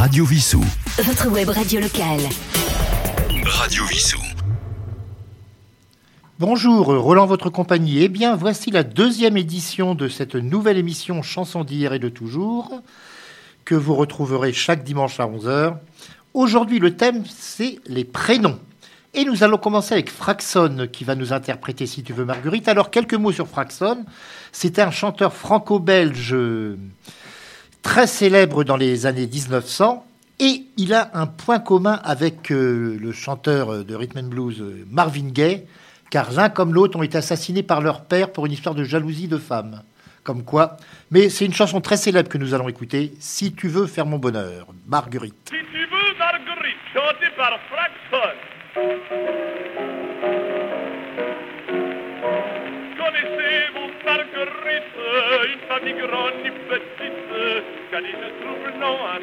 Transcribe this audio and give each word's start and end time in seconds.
Radio 0.00 0.24
Vissou. 0.24 0.64
Votre 0.96 1.28
web 1.28 1.50
radio 1.50 1.78
locale. 1.78 2.22
Radio 3.44 3.84
Vissou. 3.84 4.18
Bonjour, 6.38 6.86
Roland, 6.86 7.26
votre 7.26 7.50
compagnie. 7.50 8.02
Eh 8.02 8.08
bien, 8.08 8.34
voici 8.34 8.70
la 8.70 8.82
deuxième 8.82 9.36
édition 9.36 9.94
de 9.94 10.08
cette 10.08 10.36
nouvelle 10.36 10.78
émission 10.78 11.20
Chansons 11.20 11.64
d'hier 11.64 11.92
et 11.92 11.98
de 11.98 12.08
toujours, 12.08 12.80
que 13.66 13.74
vous 13.74 13.94
retrouverez 13.94 14.54
chaque 14.54 14.84
dimanche 14.84 15.20
à 15.20 15.26
11h. 15.26 15.76
Aujourd'hui, 16.32 16.78
le 16.78 16.96
thème, 16.96 17.22
c'est 17.28 17.78
les 17.84 18.04
prénoms. 18.04 18.58
Et 19.12 19.26
nous 19.26 19.44
allons 19.44 19.58
commencer 19.58 19.92
avec 19.92 20.08
Fraxon, 20.08 20.88
qui 20.90 21.04
va 21.04 21.14
nous 21.14 21.34
interpréter 21.34 21.84
Si 21.84 22.02
tu 22.02 22.14
veux 22.14 22.24
Marguerite. 22.24 22.68
Alors, 22.68 22.90
quelques 22.90 23.12
mots 23.12 23.32
sur 23.32 23.48
Fraxon. 23.48 24.06
C'était 24.50 24.80
un 24.80 24.92
chanteur 24.92 25.34
franco-belge 25.34 26.34
très 27.82 28.06
célèbre 28.06 28.64
dans 28.64 28.76
les 28.76 29.06
années 29.06 29.26
1900. 29.26 30.06
Et 30.38 30.64
il 30.78 30.94
a 30.94 31.10
un 31.12 31.26
point 31.26 31.58
commun 31.58 32.00
avec 32.02 32.50
euh, 32.50 32.96
le 32.98 33.12
chanteur 33.12 33.84
de 33.84 33.94
rhythm 33.94 34.20
and 34.20 34.28
blues 34.28 34.60
euh, 34.60 34.86
Marvin 34.90 35.28
Gaye, 35.28 35.66
car 36.08 36.32
l'un 36.32 36.48
comme 36.48 36.72
l'autre 36.72 36.98
ont 36.98 37.02
été 37.02 37.18
assassinés 37.18 37.62
par 37.62 37.82
leur 37.82 38.04
père 38.04 38.32
pour 38.32 38.46
une 38.46 38.52
histoire 38.52 38.74
de 38.74 38.84
jalousie 38.84 39.28
de 39.28 39.36
femme. 39.36 39.82
Comme 40.24 40.44
quoi. 40.44 40.76
Mais 41.10 41.28
c'est 41.28 41.44
une 41.44 41.52
chanson 41.52 41.80
très 41.80 41.96
célèbre 41.96 42.28
que 42.28 42.38
nous 42.38 42.54
allons 42.54 42.68
écouter. 42.68 43.12
Si 43.20 43.52
tu 43.52 43.68
veux 43.68 43.86
faire 43.86 44.06
mon 44.06 44.18
bonheur, 44.18 44.66
Marguerite. 44.86 45.34
Si 45.50 45.56
tu 45.72 45.86
veux, 45.86 46.18
Marguerite, 46.18 46.76
chantée 46.94 47.32
par 47.36 47.58
Fraxon. 47.68 48.36
Connaissez-vous 52.96 53.88
Marguerite, 54.04 54.94
une 55.52 55.68
famille 55.68 56.00
grande 56.00 56.32
et 56.44 56.50
petite, 56.68 56.89
qui 58.00 58.14
a 58.14 58.18
des 58.18 58.18
yeux 58.18 58.32
troublants, 58.40 59.00
un 59.14 59.20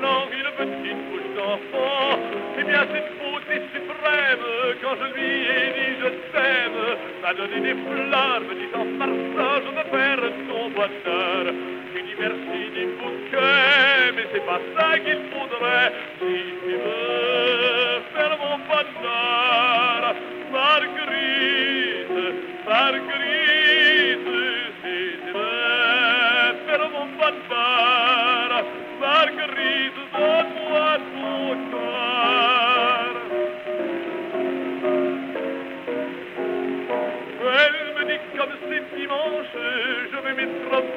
blanc, 0.00 0.28
une 0.32 0.50
petite 0.56 1.00
bouche 1.10 1.30
d'enfant. 1.36 2.18
Eh 2.58 2.64
bien, 2.64 2.82
cette 2.92 3.10
beauté 3.18 3.54
suprême, 3.72 4.46
quand 4.82 4.96
je 5.00 5.06
lui 5.14 5.30
ai 5.44 5.64
dit 5.76 5.92
je 6.00 6.08
t'aime, 6.32 6.80
m'a 7.22 7.34
donné 7.34 7.60
des 7.60 7.74
fleurs, 7.74 8.40
me 8.40 8.54
disant 8.54 8.86
par 8.98 9.08
je 9.08 9.70
veux 9.76 9.88
faire 9.90 10.22
ton 10.48 10.70
bonheur. 10.70 11.54
J'ai 11.94 12.02
dit 12.02 12.16
merci 12.18 12.60
du 12.74 12.86
bouquet, 12.98 14.12
mais 14.16 14.26
c'est 14.32 14.46
pas 14.46 14.60
ça 14.76 14.98
qu'il 14.98 15.20
faudrait. 15.32 15.92
Si 16.18 16.32
tu 16.64 16.72
veux 16.72 18.00
faire 18.14 18.34
mon 18.38 18.58
bonheur, 18.68 20.14
Marguerite, 20.52 21.07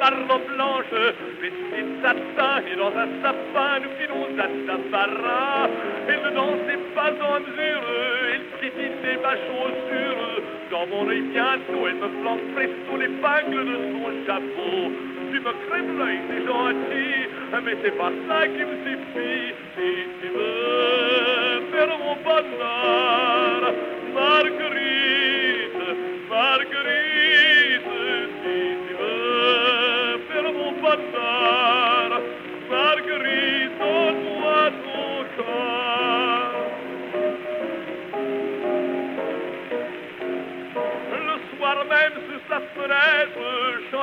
barbe 0.02 0.42
blanche, 0.48 0.94
vestée 1.42 1.84
de 1.86 1.94
satin 2.02 2.56
et 2.66 2.76
dans 2.76 2.94
un 3.04 3.10
sapin, 3.22 3.72
nous 3.84 3.94
filons 4.00 4.26
à 4.42 4.48
Tapara. 4.66 5.70
Elle 6.08 6.24
ne 6.26 6.32
dansait 6.36 6.84
pas 6.96 7.14
en 7.22 7.40
mesure, 7.40 7.84
elle 8.34 8.46
précisait 8.58 9.20
ma 9.22 9.34
chaussure. 9.46 10.42
Dans 10.72 10.88
mon 10.88 11.08
œil 11.08 11.22
bientôt, 11.34 11.82
elle 11.88 12.00
me 12.02 12.10
plante 12.22 12.46
presto 12.56 12.92
l'épingle 12.98 13.64
de 13.72 13.78
son 13.92 14.06
chapeau. 14.26 14.92
Tu 15.32 15.40
me 15.40 15.54
crèves 15.68 15.94
l'œil, 16.00 16.20
c'est 16.30 16.46
gentil, 16.48 17.16
mais 17.64 17.78
c'est 17.84 17.98
pas 17.98 18.12
ça 18.28 18.48
qui 18.48 18.64
me 18.70 18.76
suffit. 18.86 19.54
Si 19.76 19.90
tu 20.20 20.28
veux 20.36 21.62
faire 21.72 21.94
mon 22.00 22.16
bonheur, 22.26 23.74
Marguerite, 24.16 25.11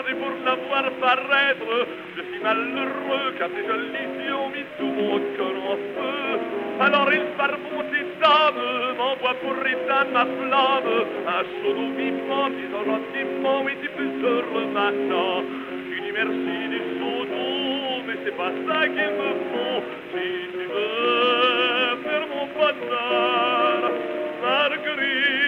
chanter 0.09 0.15
pour 0.15 0.31
la 0.45 0.55
voir 0.55 0.91
paraître. 1.01 1.87
Je 2.17 2.23
suis 2.23 2.43
malheureux 2.43 3.35
car 3.39 3.49
ces 3.49 3.67
jolis 3.67 4.25
yeux 4.25 4.35
ont 4.35 4.49
mis 4.51 4.65
tout 4.79 4.87
mon 4.87 5.19
cœur 5.37 5.55
en 5.71 5.77
feu. 5.77 6.41
Alors 6.81 7.13
il 7.13 7.25
par 7.37 7.51
bonté 7.51 8.03
d'âme 8.21 8.97
m'envoie 8.97 9.35
pour 9.43 9.55
éteindre 9.67 10.13
ma 10.13 10.25
flamme 10.25 11.07
un 11.27 11.43
chaud 11.43 11.73
d'eau 11.75 11.91
vivant 11.97 12.49
disant 12.51 12.85
gentiment 12.85 13.63
oui 13.65 13.73
tu 13.83 13.89
peux 13.91 14.27
heureux 14.27 14.67
maintenant. 14.73 15.43
Tu 15.91 16.01
dis 16.01 16.13
merci 16.13 16.69
du 16.69 16.79
chaud 16.99 17.25
d'eau 17.25 18.03
mais 18.07 18.17
c'est 18.25 18.37
pas 18.37 18.53
ça 18.67 18.87
qu'il 18.87 19.11
me 19.19 19.31
faut. 19.51 19.83
Si 20.13 20.27
tu 20.53 20.65
veux 20.73 22.03
faire 22.05 22.27
mon 22.33 22.47
bonheur, 22.55 23.93
Marguerite, 24.43 25.48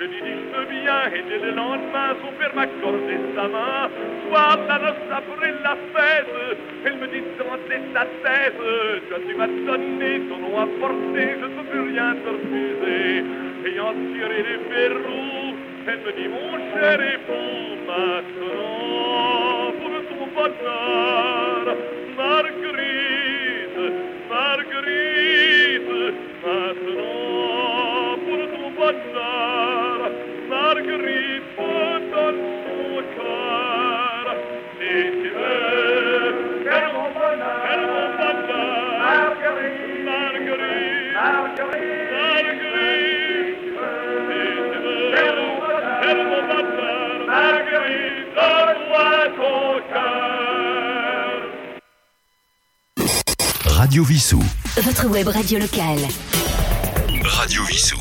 je 0.00 0.06
lui 0.06 0.20
dis 0.22 0.32
je 0.32 0.56
veux 0.56 0.66
bien, 0.66 1.00
et 1.14 1.22
dès 1.28 1.40
le 1.44 1.52
lendemain, 1.54 2.16
son 2.22 2.32
père 2.38 2.54
m'accordait 2.54 3.20
sa 3.34 3.48
main. 3.48 3.90
Soir 4.28 4.58
la 4.66 4.78
noce 4.78 5.10
après 5.12 5.52
la 5.62 5.76
fête, 5.92 6.56
elle 6.86 6.96
me 6.96 7.06
dit 7.08 7.22
tenter 7.36 7.80
ta 7.92 8.04
tête, 8.24 8.60
toi 9.08 9.18
tu 9.28 9.34
m'as 9.34 9.46
donné 9.46 10.20
ton 10.28 10.38
nom 10.38 10.58
à 10.58 10.66
porter, 10.80 11.36
je 11.40 11.46
ne 11.46 11.54
peux 11.56 11.68
plus 11.70 11.80
rien 11.92 12.14
te 12.14 12.28
refuser. 12.30 13.24
Ayant 13.66 13.92
tiré 14.14 14.38
les 14.48 14.60
verrous, 14.72 15.54
elle 15.86 16.00
me 16.00 16.12
dit 16.16 16.28
mon 16.28 16.52
cher 16.72 16.98
époux, 17.00 17.76
maintenant, 17.86 19.72
pour 19.80 19.94
ton 20.08 20.24
bonheur, 20.34 21.49
Radio 53.90 54.04
Vissou. 54.04 54.42
Votre 54.76 55.08
web 55.08 55.26
radio 55.26 55.58
locale. 55.58 55.98
Radio 57.22 57.64
Vissou. 57.64 57.98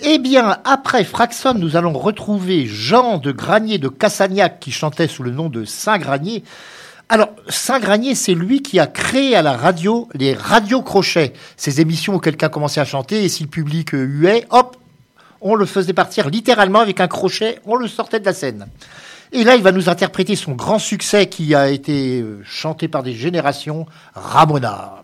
Eh 0.00 0.18
bien, 0.18 0.58
après 0.64 1.02
Fraxon, 1.02 1.54
nous 1.54 1.74
allons 1.74 1.92
retrouver 1.92 2.64
Jean 2.66 3.18
de 3.18 3.32
Granier 3.32 3.78
de 3.78 3.88
Cassagnac 3.88 4.60
qui 4.60 4.70
chantait 4.70 5.08
sous 5.08 5.24
le 5.24 5.32
nom 5.32 5.48
de 5.48 5.64
Saint-Granier. 5.64 6.44
Alors, 7.08 7.30
Saint-Granier, 7.48 8.16
c'est 8.16 8.34
lui 8.34 8.62
qui 8.62 8.80
a 8.80 8.88
créé 8.88 9.36
à 9.36 9.42
la 9.42 9.56
radio 9.56 10.08
les 10.14 10.34
radios 10.34 10.82
crochets, 10.82 11.34
ces 11.56 11.80
émissions 11.80 12.16
où 12.16 12.18
quelqu'un 12.18 12.48
commençait 12.48 12.80
à 12.80 12.84
chanter 12.84 13.24
et 13.24 13.28
si 13.28 13.44
le 13.44 13.48
public 13.48 13.94
euh, 13.94 14.02
huait, 14.02 14.44
hop, 14.50 14.76
on 15.40 15.54
le 15.54 15.66
faisait 15.66 15.92
partir 15.92 16.28
littéralement 16.28 16.80
avec 16.80 16.98
un 16.98 17.06
crochet, 17.06 17.60
on 17.64 17.76
le 17.76 17.86
sortait 17.86 18.18
de 18.18 18.24
la 18.24 18.32
scène. 18.32 18.66
Et 19.30 19.44
là, 19.44 19.54
il 19.54 19.62
va 19.62 19.70
nous 19.70 19.88
interpréter 19.88 20.34
son 20.34 20.52
grand 20.52 20.80
succès 20.80 21.28
qui 21.28 21.54
a 21.54 21.68
été 21.68 22.20
euh, 22.20 22.42
chanté 22.44 22.88
par 22.88 23.04
des 23.04 23.14
générations, 23.14 23.86
Ramona. 24.14 25.02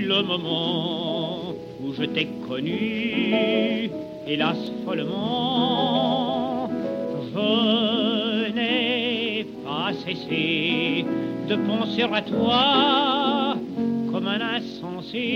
le 0.00 0.22
moment 0.24 1.54
où 1.80 1.92
je 1.96 2.02
t'ai 2.06 2.26
connu, 2.48 3.88
hélas 4.26 4.58
follement, 4.84 6.68
je 7.32 8.50
n'ai 8.52 9.46
pas 9.64 9.92
cessé 10.04 11.06
de 11.48 11.54
penser 11.54 12.02
à 12.02 12.22
toi 12.22 13.54
comme 14.10 14.26
un 14.26 14.40
insensé. 14.56 15.28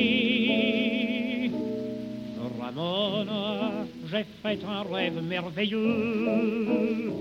Ramona, 2.60 3.86
j'ai 4.10 4.24
fait 4.42 4.58
un 4.64 4.82
rêve 4.92 5.22
merveilleux 5.22 7.12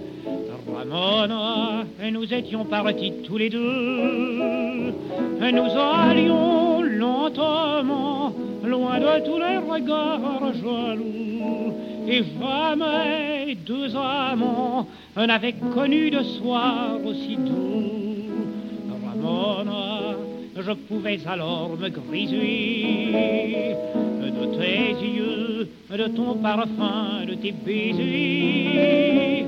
Ramona, 0.73 1.85
nous 2.11 2.33
étions 2.33 2.65
partis 2.65 3.13
tous 3.25 3.37
les 3.37 3.49
deux. 3.49 4.93
Nous 5.39 5.71
allions 5.79 6.81
lentement, 6.81 8.33
loin 8.63 8.99
de 8.99 9.25
tous 9.25 9.37
les 9.37 9.57
regards 9.57 10.53
jaloux. 10.53 11.73
Et 12.07 12.23
jamais 12.39 13.55
deux 13.65 13.95
amants 13.95 14.87
n'avaient 15.15 15.55
connu 15.73 16.09
de 16.09 16.23
soir 16.23 16.97
aussi 17.05 17.37
doux. 17.37 18.27
Ramona, 19.05 20.15
je 20.55 20.71
pouvais 20.71 21.19
alors 21.25 21.77
me 21.77 21.89
griser 21.89 23.11
de 24.21 24.45
tes 24.57 25.05
yeux, 25.05 25.69
de 25.91 26.07
ton 26.07 26.35
parfum, 26.35 27.25
de 27.27 27.33
tes 27.35 27.51
baisers. 27.51 29.47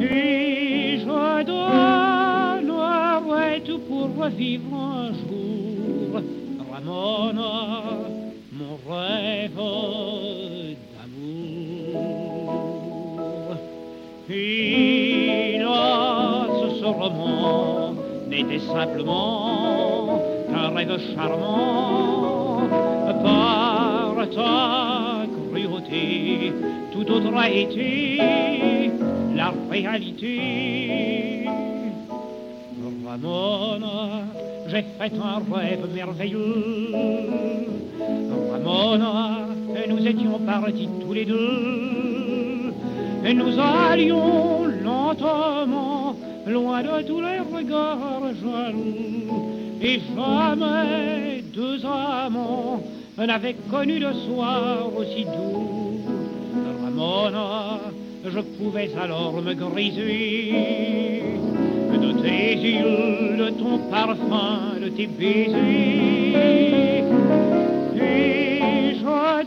Et 0.00 0.98
je 0.98 1.44
donnerais 1.44 2.70
tout 3.66 3.80
pour 3.80 4.08
revivre 4.16 4.74
un 4.74 5.12
jour, 5.12 6.22
Ramona, 6.72 7.82
mon 8.50 8.78
rêve 8.88 9.60
d'amour. 10.96 11.98
Hélas, 14.30 15.68
ce 16.80 16.86
roman 16.86 17.94
n'était 18.30 18.60
simplement 18.60 20.18
qu'un 20.48 20.68
rêve 20.74 20.98
charmant 21.14 22.62
par 23.22 24.14
ta 24.30 25.26
cruauté, 25.52 26.52
tout 26.90 27.06
autre 27.12 27.34
a 27.36 27.50
été 27.50 28.79
la 29.40 29.52
réalité. 29.70 31.46
Ramona, 33.06 33.96
j'ai 34.68 34.84
fait 34.98 35.12
un 35.30 35.38
rêve 35.54 35.86
merveilleux. 35.94 36.92
Ramona, 38.52 39.46
nous 39.88 40.06
étions 40.06 40.38
partis 40.40 40.88
tous 41.00 41.14
les 41.14 41.24
deux. 41.24 42.74
Et 43.24 43.34
nous 43.34 43.54
allions 43.58 44.66
lentement, 44.84 46.16
loin 46.46 46.82
de 46.82 47.02
tous 47.08 47.22
les 47.28 47.40
regards 47.54 48.28
jaloux. 48.42 49.48
Et 49.82 50.00
jamais 50.14 51.42
deux 51.54 51.78
amants 51.86 52.82
n'avaient 53.16 53.56
connu 53.70 53.98
de 54.00 54.12
soir 54.26 54.94
aussi 54.98 55.24
doux. 55.24 56.00
Ramona, 56.84 57.80
je 58.24 58.40
pouvais 58.40 58.90
alors 59.00 59.40
me 59.40 59.54
griser 59.54 61.22
de 61.92 62.12
tes 62.22 62.54
yeux, 62.54 63.36
de 63.36 63.50
ton 63.50 63.78
parfum, 63.90 64.74
de 64.80 64.88
tes 64.88 65.06
baisers. 65.06 67.04
Et 67.96 68.94
je 69.00 69.46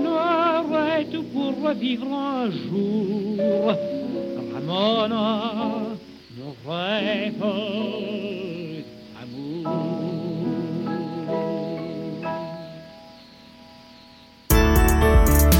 donnerais 0.00 1.04
tout 1.12 1.24
pour 1.32 1.62
revivre 1.62 2.12
un 2.12 2.50
jour, 2.50 3.74
Ramona, 4.52 5.52
mon 6.38 6.54
rêve 6.66 7.38
d'amour. 9.14 9.74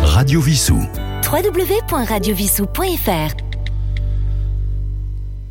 Radio 0.03 0.41
Vissou. 0.41 0.81
www.radiovissou.fr 1.25 3.44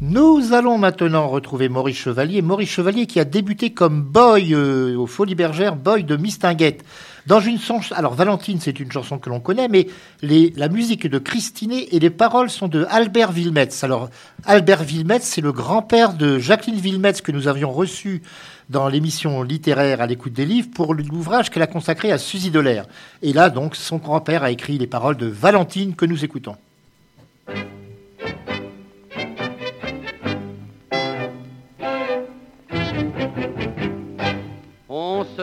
Nous 0.05 0.51
allons 0.51 0.77
maintenant 0.77 1.29
retrouver 1.29 1.69
Maurice 1.69 1.95
Chevalier. 1.95 2.41
Maurice 2.41 2.71
Chevalier 2.71 3.05
qui 3.05 3.21
a 3.21 3.23
débuté 3.23 3.71
comme 3.71 4.01
boy 4.01 4.53
euh, 4.53 4.97
au 4.97 5.07
Folies 5.07 5.33
Bergères, 5.33 5.77
boy 5.77 6.03
de 6.03 6.17
Mistinguette. 6.17 6.83
Dans 7.25 7.39
une 7.39 7.57
chanson, 7.57 7.95
alors 7.95 8.13
Valentine, 8.13 8.59
c'est 8.59 8.81
une 8.81 8.91
chanson 8.91 9.17
que 9.17 9.29
l'on 9.29 9.39
connaît, 9.39 9.69
mais 9.69 9.88
la 10.21 10.67
musique 10.67 11.07
de 11.07 11.19
Christinet 11.19 11.88
et 11.91 12.00
les 12.00 12.09
paroles 12.09 12.50
sont 12.50 12.67
de 12.67 12.85
Albert 12.89 13.31
Wilmetz. 13.31 13.85
Alors 13.85 14.09
Albert 14.44 14.83
Wilmetz, 14.83 15.23
c'est 15.23 15.39
le 15.39 15.53
grand-père 15.53 16.15
de 16.15 16.38
Jacqueline 16.38 16.81
Wilmetz 16.81 17.21
que 17.21 17.31
nous 17.31 17.47
avions 17.47 17.71
reçu 17.71 18.23
dans 18.69 18.89
l'émission 18.89 19.41
littéraire 19.41 20.01
à 20.01 20.06
l'écoute 20.06 20.33
des 20.33 20.45
livres 20.45 20.67
pour 20.75 20.94
l'ouvrage 20.94 21.49
qu'elle 21.49 21.63
a 21.63 21.67
consacré 21.67 22.11
à 22.11 22.17
Suzy 22.17 22.51
Dolaire. 22.51 22.88
Et 23.21 23.31
là, 23.31 23.49
donc, 23.49 23.77
son 23.77 23.99
grand-père 23.99 24.44
a 24.44 24.51
écrit 24.51 24.77
les 24.77 24.88
paroles 24.88 25.15
de 25.15 25.27
Valentine 25.27 25.95
que 25.95 26.06
nous 26.06 26.25
écoutons. 26.25 26.57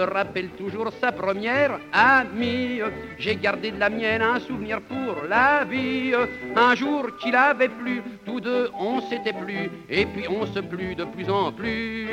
Rappelle 0.00 0.48
toujours 0.50 0.92
sa 1.00 1.12
première 1.12 1.78
amie. 1.92 2.80
J'ai 3.18 3.36
gardé 3.36 3.70
de 3.70 3.78
la 3.78 3.90
mienne 3.90 4.22
un 4.22 4.40
souvenir 4.40 4.80
pour 4.82 5.24
la 5.28 5.64
vie. 5.64 6.12
Un 6.56 6.74
jour 6.74 7.06
qu'il 7.18 7.36
avait 7.36 7.68
plu, 7.68 8.02
tous 8.24 8.40
deux 8.40 8.70
on 8.78 9.00
s'était 9.02 9.32
plu, 9.32 9.70
et 9.88 10.06
puis 10.06 10.26
on 10.28 10.46
se 10.46 10.60
plut 10.60 10.94
de 10.94 11.04
plus 11.04 11.28
en 11.28 11.52
plus. 11.52 12.08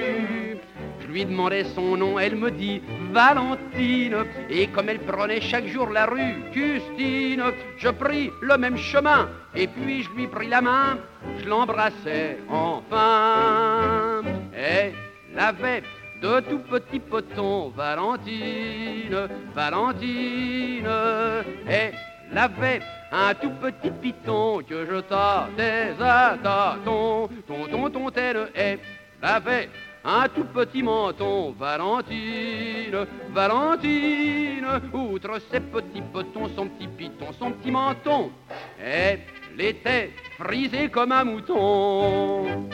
Je 1.00 1.08
lui 1.08 1.26
demandais 1.26 1.64
son 1.64 1.96
nom, 1.96 2.20
elle 2.20 2.36
me 2.36 2.52
dit 2.52 2.82
Valentine. 3.12 4.26
Et 4.50 4.68
comme 4.68 4.90
elle 4.90 5.00
prenait 5.00 5.42
chaque 5.42 5.68
jour 5.68 5.90
la 5.90 6.06
rue 6.06 6.36
Custine, 6.52 7.44
je 7.78 7.90
pris 7.90 8.32
le 8.42 8.58
même 8.58 8.78
chemin, 8.78 9.30
et 9.56 9.68
puis 9.68 10.04
je 10.04 10.10
lui 10.12 10.28
pris 10.28 10.48
la 10.48 10.62
main, 10.62 10.98
je 11.40 11.48
l'embrassais 11.48 12.38
enfin. 12.50 14.22
Elle 14.54 14.94
avait 15.38 15.84
de 16.22 16.40
tout 16.42 16.60
petits 16.60 17.00
potons, 17.00 17.70
Valentine, 17.70 19.28
Valentine, 19.54 20.88
elle 21.68 21.94
avait 22.36 22.82
un 23.12 23.34
tout 23.36 23.52
petit 23.52 23.92
piton 23.92 24.62
que 24.68 24.86
je 24.86 25.00
tâtais 25.02 25.94
à 26.00 26.38
tâtons, 26.42 27.30
tonton, 27.48 27.90
tontelle, 27.90 28.50
elle 28.56 28.80
avait 29.22 29.70
un 30.04 30.28
tout 30.30 30.46
petit 30.46 30.82
menton, 30.82 31.54
Valentine, 31.58 33.06
Valentine, 33.32 34.68
outre 34.94 35.40
ses 35.52 35.60
petits 35.60 36.02
potons, 36.14 36.50
son 36.56 36.68
petit 36.68 36.88
piton, 36.88 37.28
son 37.38 37.52
petit 37.52 37.72
menton, 37.72 38.32
elle 38.84 39.20
était 39.60 40.12
frisée 40.38 40.90
comme 40.90 41.12
un 41.12 41.24
mouton. 41.24 42.68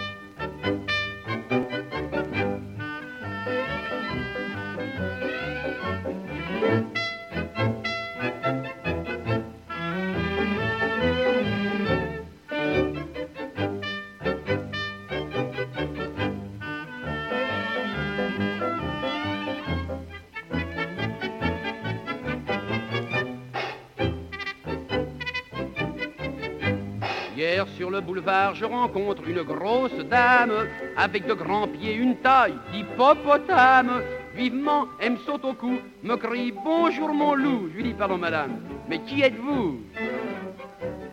Boulevard, 28.13 28.53
je 28.53 28.65
rencontre 28.65 29.27
une 29.27 29.41
grosse 29.41 29.97
dame 30.07 30.67
avec 30.95 31.25
de 31.25 31.33
grands 31.33 31.67
pieds, 31.67 31.95
une 31.95 32.17
taille 32.17 32.53
d'hippopotame. 32.71 34.03
Vivement, 34.35 34.85
elle 34.99 35.13
me 35.13 35.17
saute 35.17 35.43
au 35.45 35.53
cou, 35.53 35.79
me 36.03 36.15
crie 36.15 36.53
bonjour 36.63 37.11
mon 37.11 37.33
loup. 37.33 37.69
Je 37.71 37.77
lui 37.77 37.83
dis 37.83 37.93
pardon 37.93 38.19
madame, 38.19 38.59
mais 38.87 38.99
qui 38.99 39.23
êtes-vous? 39.23 39.79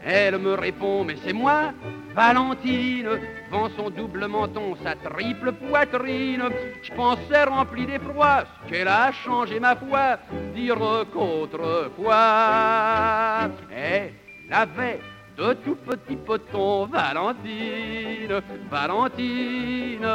Elle 0.05 0.39
me 0.39 0.53
répond 0.53 1.05
mais 1.05 1.17
c'est 1.25 1.33
moi, 1.33 1.73
Valentine, 2.15 3.09
vend 3.51 3.71
son 3.79 3.89
double 3.89 4.27
menton, 4.27 4.77
sa 4.85 4.95
triple 4.95 5.53
poitrine. 5.53 6.45
Je 6.83 6.93
pensais 6.93 7.45
rempli 7.45 7.87
d'effroi, 7.87 8.45
ce 8.45 8.71
qu'elle 8.71 8.89
a 8.89 9.11
changé 9.13 9.59
ma 9.59 9.75
foi, 9.75 10.19
dire 10.55 10.77
qu'autrefois 11.15 12.11
elle 13.71 14.13
avait 14.51 15.01
de 15.41 15.55
tout 15.65 15.77
petits 15.87 16.17
potons, 16.17 16.87
Valentine, 16.87 18.43
Valentine, 18.71 20.07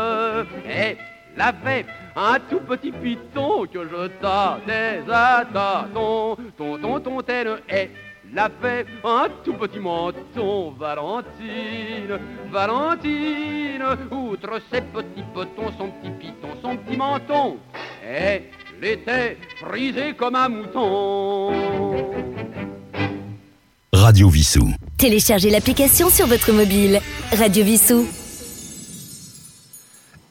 elle 0.67 0.97
avait 1.39 1.85
un 2.15 2.37
tout 2.47 2.59
petit 2.59 2.91
piton 2.91 3.65
que 3.65 3.87
je 3.89 4.07
tâtais 4.21 5.01
à 5.11 5.43
tâtons. 5.51 6.37
Tonton, 6.55 6.99
tontaine 6.99 7.57
et 7.67 7.89
l'avait 8.33 8.85
un 9.03 9.27
tout 9.43 9.53
petit 9.53 9.79
menton. 9.79 10.75
Valentine, 10.77 12.19
Valentine, 12.51 13.83
outre 14.11 14.61
ses 14.71 14.81
petits 14.81 15.25
petons, 15.33 15.71
son 15.77 15.89
petit 15.89 16.11
piton, 16.19 16.49
son 16.61 16.77
petit 16.77 16.97
menton. 16.97 17.57
Et 18.07 18.43
l'était 18.79 19.37
frisé 19.57 20.13
comme 20.13 20.35
un 20.35 20.49
mouton. 20.49 21.51
Radio 23.91 24.29
Vissou. 24.29 24.69
Téléchargez 24.97 25.49
l'application 25.49 26.09
sur 26.09 26.25
votre 26.25 26.53
mobile. 26.53 27.01
Radio 27.37 27.65
Vissou. 27.65 28.07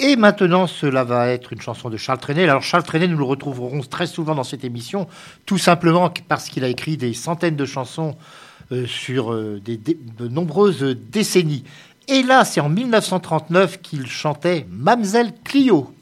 Et 0.00 0.16
maintenant, 0.16 0.66
cela 0.66 1.04
va 1.04 1.28
être 1.28 1.52
une 1.52 1.60
chanson 1.60 1.90
de 1.90 1.98
Charles 1.98 2.18
Trenet. 2.18 2.44
Alors, 2.44 2.62
Charles 2.62 2.82
Trenet, 2.82 3.06
nous 3.06 3.18
le 3.18 3.24
retrouverons 3.24 3.80
très 3.80 4.06
souvent 4.06 4.34
dans 4.34 4.42
cette 4.42 4.64
émission, 4.64 5.06
tout 5.44 5.58
simplement 5.58 6.10
parce 6.28 6.48
qu'il 6.48 6.64
a 6.64 6.68
écrit 6.68 6.96
des 6.96 7.12
centaines 7.12 7.56
de 7.56 7.66
chansons 7.66 8.16
euh, 8.72 8.86
sur 8.86 9.34
euh, 9.34 9.60
de 9.60 10.28
nombreuses 10.28 10.96
décennies. 11.12 11.64
Et 12.08 12.22
là, 12.22 12.46
c'est 12.46 12.60
en 12.60 12.70
1939 12.70 13.82
qu'il 13.82 14.06
chantait 14.06 14.66
Mamselle 14.70 15.34
Clio. 15.44 15.92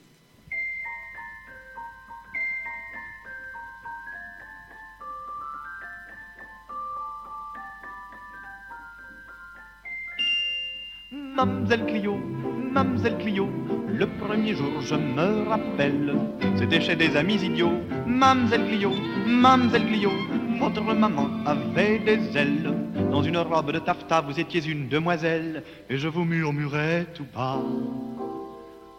Chez 16.80 16.96
des 16.96 17.16
amis 17.16 17.42
idiots. 17.42 17.80
Mamselle 18.06 18.66
Clio, 18.66 18.92
Mamselle 19.26 19.86
Clio, 19.86 20.10
votre 20.58 20.82
maman 20.82 21.28
avait 21.44 21.98
des 21.98 22.36
ailes. 22.36 22.72
Dans 23.10 23.22
une 23.22 23.36
robe 23.36 23.72
de 23.72 23.78
taffetas, 23.78 24.22
vous 24.22 24.40
étiez 24.40 24.64
une 24.66 24.88
demoiselle, 24.88 25.62
et 25.90 25.98
je 25.98 26.08
vous 26.08 26.24
murmurais 26.24 27.06
tout 27.14 27.26
bas. 27.34 27.60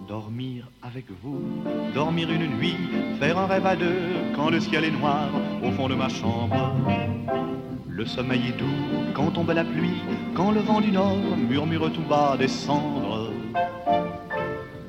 Dormir 0.08 0.70
avec 0.82 1.06
vous, 1.22 1.42
dormir 1.94 2.30
une 2.30 2.58
nuit, 2.58 2.76
faire 3.20 3.38
un 3.38 3.48
rêve 3.48 3.66
à 3.66 3.76
deux 3.76 4.02
quand 4.36 4.50
le 4.50 4.60
ciel 4.60 4.84
est 4.84 4.92
noir 4.92 5.30
au 5.64 5.72
fond 5.72 5.88
de 5.88 5.96
ma 5.96 6.10
chambre. 6.10 6.76
Le 7.88 8.06
sommeil 8.06 8.42
est 8.50 8.60
doux 8.60 9.14
quand 9.14 9.32
tombe 9.32 9.52
la 9.52 9.64
pluie, 9.64 10.02
quand 10.36 10.52
le 10.52 10.60
vent 10.60 10.82
du 10.82 10.92
nord 10.92 11.38
murmure 11.38 11.92
tout 11.94 12.02
bas 12.02 12.36
des 12.38 12.48
cendres. 12.48 13.03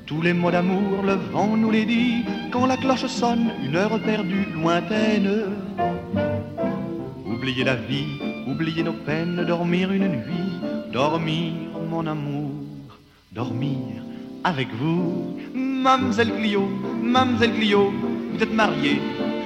Tous 0.07 0.21
les 0.21 0.35
mots 0.35 0.51
d'amour, 0.51 1.03
le 1.03 1.15
vent 1.15 1.57
nous 1.57 1.71
les 1.71 1.87
dit, 1.87 2.25
quand 2.53 2.67
la 2.67 2.77
cloche 2.77 3.07
sonne, 3.07 3.53
une 3.65 3.75
heure 3.75 3.99
perdue, 4.01 4.47
lointaine. 4.53 5.45
Oubliez 7.27 7.65
la 7.65 7.77
vie, 7.77 8.21
oubliez 8.47 8.83
nos 8.83 8.93
peines, 8.93 9.43
dormir 9.47 9.93
une 9.93 10.09
nuit, 10.09 10.61
dormir 10.93 11.55
mon 11.89 12.07
amour, 12.07 12.51
dormir 13.33 13.79
avec 14.45 14.69
vous. 14.75 15.39
Mamselle 15.55 16.35
Clio, 16.35 16.69
Mamselle 17.03 17.55
Clio, 17.55 17.91
vous 18.35 18.43
êtes 18.43 18.53
mariée, 18.53 19.01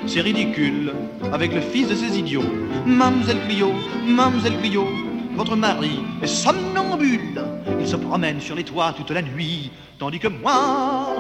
c'est 0.07 0.23
ridicule, 0.23 0.93
avec 1.33 1.55
le 1.55 1.61
fils 1.61 1.89
de 1.89 1.95
ces 1.95 2.19
idiots. 2.19 2.51
Mamselle 2.85 3.41
Clio, 3.47 3.71
Mamselle 4.05 4.59
Clio, 4.59 4.89
votre 5.37 5.55
mari 5.55 6.01
est 6.21 6.27
somnambule. 6.27 7.45
Il 7.79 7.87
se 7.87 7.95
promène 7.95 8.41
sur 8.41 8.57
les 8.57 8.65
toits 8.65 8.93
toute 8.97 9.11
la 9.11 9.23
nuit, 9.23 9.71
tandis 9.99 10.21
que 10.21 10.29
moi, 10.29 11.17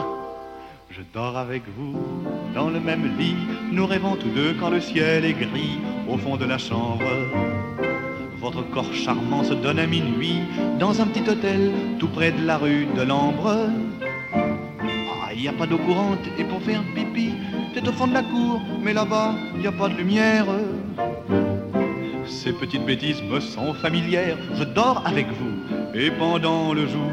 je 0.90 1.00
dors 1.12 1.36
avec 1.36 1.62
vous 1.76 1.98
dans 2.54 2.70
le 2.70 2.80
même 2.80 3.16
lit. 3.18 3.36
Nous 3.72 3.86
rêvons 3.86 4.16
tous 4.16 4.30
deux 4.30 4.54
quand 4.58 4.70
le 4.70 4.80
ciel 4.80 5.24
est 5.24 5.32
gris 5.32 5.78
au 6.08 6.16
fond 6.16 6.36
de 6.36 6.44
la 6.44 6.58
chambre. 6.58 7.02
Votre 8.40 8.62
corps 8.70 8.94
charmant 8.94 9.42
se 9.42 9.54
donne 9.54 9.80
à 9.80 9.86
minuit 9.86 10.40
dans 10.78 11.00
un 11.00 11.06
petit 11.06 11.28
hôtel 11.28 11.72
tout 11.98 12.08
près 12.08 12.30
de 12.30 12.46
la 12.46 12.56
rue 12.56 12.86
de 12.96 13.02
l'Ambre. 13.02 13.68
Ah, 14.32 15.32
il 15.34 15.40
n'y 15.42 15.48
a 15.48 15.52
pas 15.52 15.66
d'eau 15.66 15.78
courante 15.78 16.20
et 16.38 16.44
pour 16.44 16.62
faire 16.62 16.82
pipi, 16.94 17.32
c'est 17.74 17.86
au 17.86 17.92
fond 17.92 18.06
de 18.06 18.14
la 18.14 18.22
cour, 18.22 18.60
mais 18.80 18.92
là-bas, 18.92 19.34
il 19.54 19.60
n'y 19.60 19.66
a 19.66 19.72
pas 19.72 19.88
de 19.88 19.94
lumière. 19.94 20.46
Ces 22.26 22.52
petites 22.52 22.86
bêtises 22.86 23.22
me 23.22 23.40
sont 23.40 23.74
familières, 23.74 24.38
je 24.54 24.64
dors 24.64 25.02
avec 25.04 25.26
vous 25.26 25.98
et 25.98 26.10
pendant 26.12 26.72
le 26.72 26.86
jour, 26.86 27.10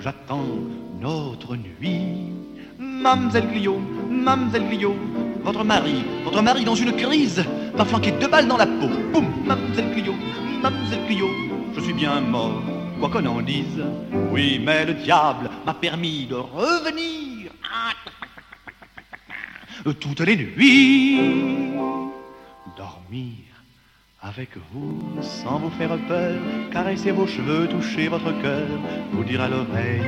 j'attends 0.00 0.46
notre 1.06 1.54
nuit. 1.54 2.32
Mamselle 2.78 3.48
Clio, 3.52 3.78
Mamselle 4.10 4.66
Clio, 4.68 4.96
votre 5.44 5.62
mari, 5.62 6.04
votre 6.24 6.42
mari 6.42 6.64
dans 6.64 6.74
une 6.74 6.92
crise, 6.96 7.44
m'a 7.76 7.84
flanqué 7.84 8.10
deux 8.10 8.26
balles 8.26 8.48
dans 8.48 8.56
la 8.56 8.66
peau. 8.66 8.88
Boum, 9.12 9.26
Mamselle 9.44 9.92
Clio, 9.92 10.14
Mamselle 10.62 11.06
Clio, 11.06 11.28
je 11.74 11.80
suis 11.80 11.92
bien 11.92 12.20
mort, 12.20 12.60
quoi 12.98 13.08
qu'on 13.08 13.26
en 13.26 13.40
dise. 13.40 13.84
Oui, 14.32 14.60
mais 14.64 14.84
le 14.84 14.94
diable 14.94 15.48
m'a 15.64 15.74
permis 15.74 16.26
de 16.26 16.34
revenir. 16.34 17.52
Toutes 20.00 20.20
les 20.20 20.36
nuits, 20.36 21.20
dormir 22.76 23.46
avec 24.20 24.50
vous 24.72 25.00
sans 25.22 25.60
vous 25.60 25.70
faire 25.78 25.96
peur, 26.08 26.34
caresser 26.72 27.12
vos 27.12 27.28
cheveux, 27.28 27.68
toucher 27.68 28.08
votre 28.08 28.32
cœur, 28.42 28.66
vous 29.12 29.22
dire 29.22 29.42
à 29.42 29.48
l'oreille 29.48 30.02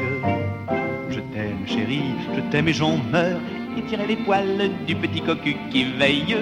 Je 1.10 1.20
t'aime 1.32 1.66
chérie, 1.66 2.14
je 2.34 2.40
t'aime 2.50 2.68
et 2.68 2.72
j'en 2.72 2.98
meurs, 2.98 3.40
et 3.76 3.82
tirer 3.82 4.06
les 4.06 4.16
poils 4.16 4.70
du 4.86 4.94
petit 4.94 5.22
cocu 5.22 5.56
qui 5.70 5.84
veille. 5.84 6.36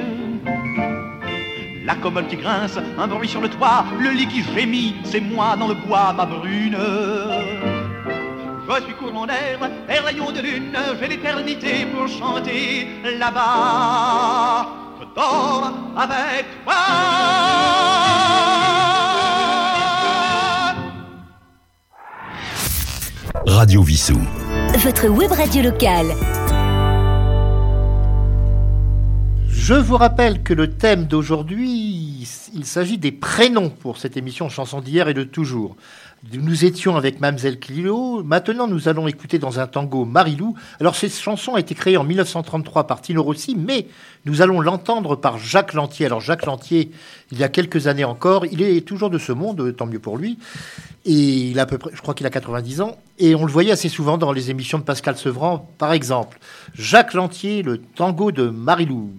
La 1.85 1.95
commode 1.95 2.27
qui 2.27 2.37
grince, 2.37 2.79
un 2.99 3.07
bruit 3.07 3.29
sur 3.29 3.41
le 3.41 3.49
toit, 3.49 3.85
le 4.01 4.11
lit 4.11 4.27
qui 4.27 4.43
gémit, 4.43 4.97
c'est 5.05 5.21
moi 5.21 5.57
dans 5.57 5.69
le 5.69 5.75
bois, 5.75 6.13
ma 6.13 6.27
brune. 6.27 6.77
Je 8.69 8.83
suis 8.83 8.95
courant 8.95 9.27
d'air, 9.27 9.59
et 9.89 10.01
rayon 10.01 10.33
de 10.33 10.41
lune, 10.41 10.77
j'ai 11.01 11.09
l'éternité 11.09 11.87
pour 11.87 12.09
chanter 12.09 12.89
là-bas. 13.19 14.67
Je 15.01 15.05
dors 15.15 15.73
avec 15.97 16.47
toi. 16.65 16.75
Radio 23.47 23.83
Vissou. 23.83 24.21
Votre 24.79 25.09
web 25.09 25.33
radio 25.33 25.63
locale. 25.63 26.07
Je 29.49 29.75
vous 29.75 29.97
rappelle 29.97 30.43
que 30.43 30.55
le 30.55 30.71
thème 30.71 31.07
d'aujourd'hui, 31.07 32.16
il 32.55 32.65
s'agit 32.65 32.99
des 32.99 33.13
prénoms 33.13 33.71
pour 33.71 33.99
cette 33.99 34.17
émission 34.17 34.49
Chanson 34.49 34.81
d'hier 34.81 35.09
et 35.09 35.15
de 35.15 35.25
toujours. 35.25 35.77
Nous 36.33 36.65
étions 36.65 36.97
avec 36.97 37.21
Mamselle 37.21 37.61
Clio. 37.61 38.23
Maintenant, 38.25 38.67
nous 38.67 38.89
allons 38.89 39.07
écouter 39.07 39.39
dans 39.39 39.61
un 39.61 39.67
tango 39.67 40.05
Marilou. 40.05 40.55
Alors, 40.81 40.97
cette 40.97 41.15
chanson 41.15 41.55
a 41.55 41.61
été 41.61 41.75
créée 41.75 41.97
en 41.97 42.05
1933 42.05 42.87
par 42.87 43.01
Tino 43.01 43.23
Rossi, 43.23 43.55
mais 43.55 43.87
nous 44.25 44.43
allons 44.43 44.61
l'entendre 44.61 45.15
par 45.15 45.39
Jacques 45.39 45.75
Lantier. 45.75 46.07
Alors, 46.07 46.21
Jacques 46.21 46.47
Lantier, 46.47 46.91
il 47.31 47.39
y 47.39 47.45
a 47.45 47.49
quelques 47.49 47.87
années 47.87 48.05
encore, 48.05 48.47
il 48.47 48.63
est 48.63 48.81
toujours 48.81 49.11
de 49.11 49.19
ce 49.19 49.33
monde, 49.33 49.77
tant 49.77 49.87
mieux 49.87 50.01
pour 50.01 50.17
lui. 50.17 50.39
Et 51.05 51.13
il 51.51 51.59
a 51.61 51.63
à 51.63 51.67
peu 51.67 51.79
près, 51.79 51.91
je 51.95 52.01
crois 52.01 52.15
qu'il 52.15 52.27
a 52.27 52.31
90 52.31 52.81
ans. 52.81 52.97
Et 53.19 53.35
on 53.35 53.45
le 53.45 53.53
voyait 53.53 53.73
assez 53.73 53.89
souvent 53.89 54.19
dans 54.19 54.33
les 54.33 54.51
émissions 54.51 54.79
de 54.79 54.85
Pascal 54.85 55.17
Sevran, 55.17 55.71
par 55.79 55.93
exemple. 55.93 56.39
Jacques 56.75 57.15
Lantier, 57.15 57.63
le 57.63 57.79
tango 57.79 58.33
de 58.33 58.49
Marilou. 58.49 59.13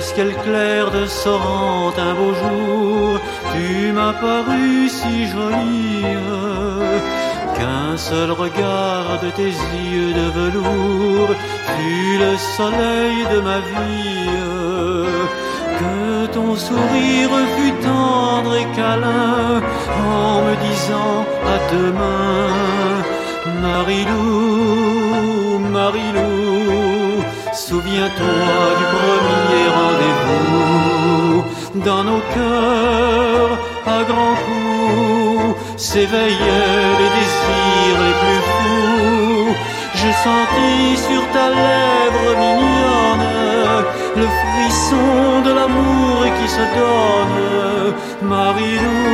Ciel 0.00 0.34
clair 0.44 0.90
de 0.90 1.06
Sorrente 1.06 1.98
un 1.98 2.14
beau 2.14 2.32
jour, 2.32 3.20
tu 3.52 3.92
m'as 3.92 4.14
paru 4.14 4.88
si 4.88 5.26
jolie 5.28 6.16
qu'un 7.56 7.96
seul 7.96 8.30
regard 8.30 9.20
de 9.22 9.30
tes 9.30 9.52
yeux 9.92 10.12
de 10.20 10.26
velours 10.38 11.34
fut 11.66 12.18
le 12.24 12.32
soleil 12.56 13.18
de 13.32 13.40
ma 13.40 13.58
vie. 13.58 14.30
Que 15.78 16.26
ton 16.34 16.56
sourire 16.56 17.36
fut 17.56 17.76
tendre 17.88 18.54
et 18.56 18.68
câlin 18.76 19.62
en 20.14 20.42
me 20.44 20.54
disant 20.66 21.24
à 21.54 21.56
demain, 21.74 22.48
Marilou, 23.62 25.58
Marilou, 25.58 27.22
souviens-toi 27.52 28.60
du 28.78 28.84
premier 28.96 29.39
Dans 31.74 32.04
nos 32.04 32.22
cœurs, 32.34 33.58
à 33.86 34.02
grands 34.10 34.38
coups, 34.44 35.54
s'éveillaient 35.76 36.92
les 37.00 37.10
désirs 37.18 38.00
les 38.06 38.16
plus 38.22 38.42
fous. 38.50 39.54
Je 39.94 40.10
sentis 40.24 40.96
sur 41.08 41.22
ta 41.34 41.46
lèvre 41.48 42.28
mignonne 42.42 43.28
le 44.16 44.26
frisson 44.40 45.42
de 45.46 45.52
l'amour 45.52 46.18
qui 46.38 46.48
se 46.48 46.64
donne 46.78 47.94
Marilou, 48.22 49.06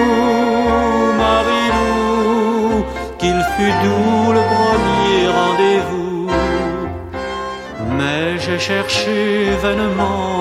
Marilou, 1.25 2.85
qu'il 3.19 3.41
fut 3.55 3.77
doux 3.85 4.33
le 4.39 4.43
premier 4.55 5.23
rendez-vous. 5.39 6.31
Mais 7.99 8.39
j'ai 8.39 8.59
cherché 8.59 9.51
vainement 9.63 10.36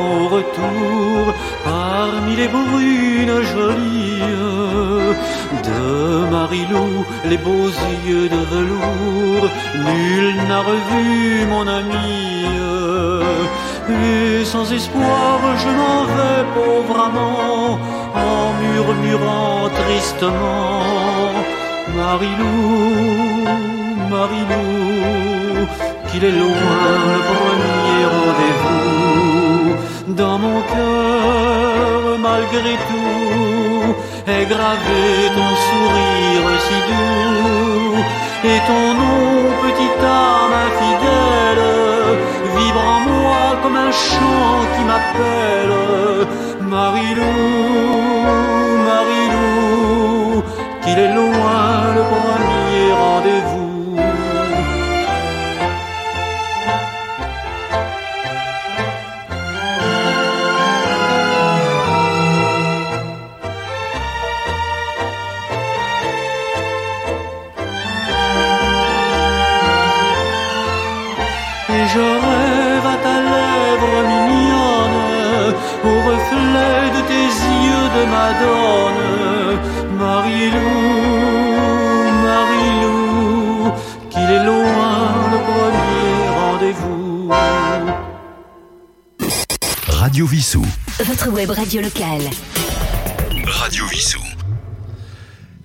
parmi 1.64 2.36
les 2.36 2.48
brunes 2.48 3.42
jolies 3.54 4.22
de 5.64 6.30
Marilou, 6.30 7.06
les 7.26 7.38
beaux 7.38 7.72
yeux 8.08 8.30
de 8.30 8.42
velours, 8.54 9.48
nul 9.76 10.36
n'a 10.48 10.62
revu 10.62 11.46
mon 11.48 11.68
ami. 11.68 12.46
Et 13.90 14.44
sans 14.44 14.72
espoir, 14.72 15.40
je 15.58 15.70
m'en 15.70 16.04
vais 16.16 16.44
pauvre 16.56 17.00
amant, 17.08 17.80
en 18.16 18.54
murmurant 18.62 19.70
tristement, 19.70 20.82
Marilou, 21.96 23.46
Marilou, 24.10 25.68
qu'il 26.08 26.24
est 26.24 26.32
loin 26.32 26.88
le 27.14 27.20
premier 27.32 28.06
rendez-vous. 28.16 28.85
Dans 30.08 30.38
mon 30.38 30.62
cœur, 30.62 32.20
malgré 32.20 32.74
tout, 32.90 33.96
est 34.28 34.46
gravé 34.46 35.04
ton 35.36 35.52
sourire 35.66 36.48
si 36.66 36.78
doux 36.90 37.98
et 38.44 38.60
ton 38.68 38.86
nom, 39.02 39.24
petite 39.64 40.04
âme 40.04 40.56
infidèle, 40.68 41.66
vibre 42.56 42.86
en 42.96 43.00
moi 43.10 43.44
comme 43.64 43.78
un 43.78 43.92
chant 43.92 44.60
qui 44.76 44.84
m'appelle. 44.90 45.76
Marilou, 46.62 47.35
Vissou. 90.56 90.66
Votre 91.04 91.30
web 91.32 91.50
radio 91.50 91.82
locale. 91.82 92.22
Radio 93.46 93.86
Vissou. 93.88 94.22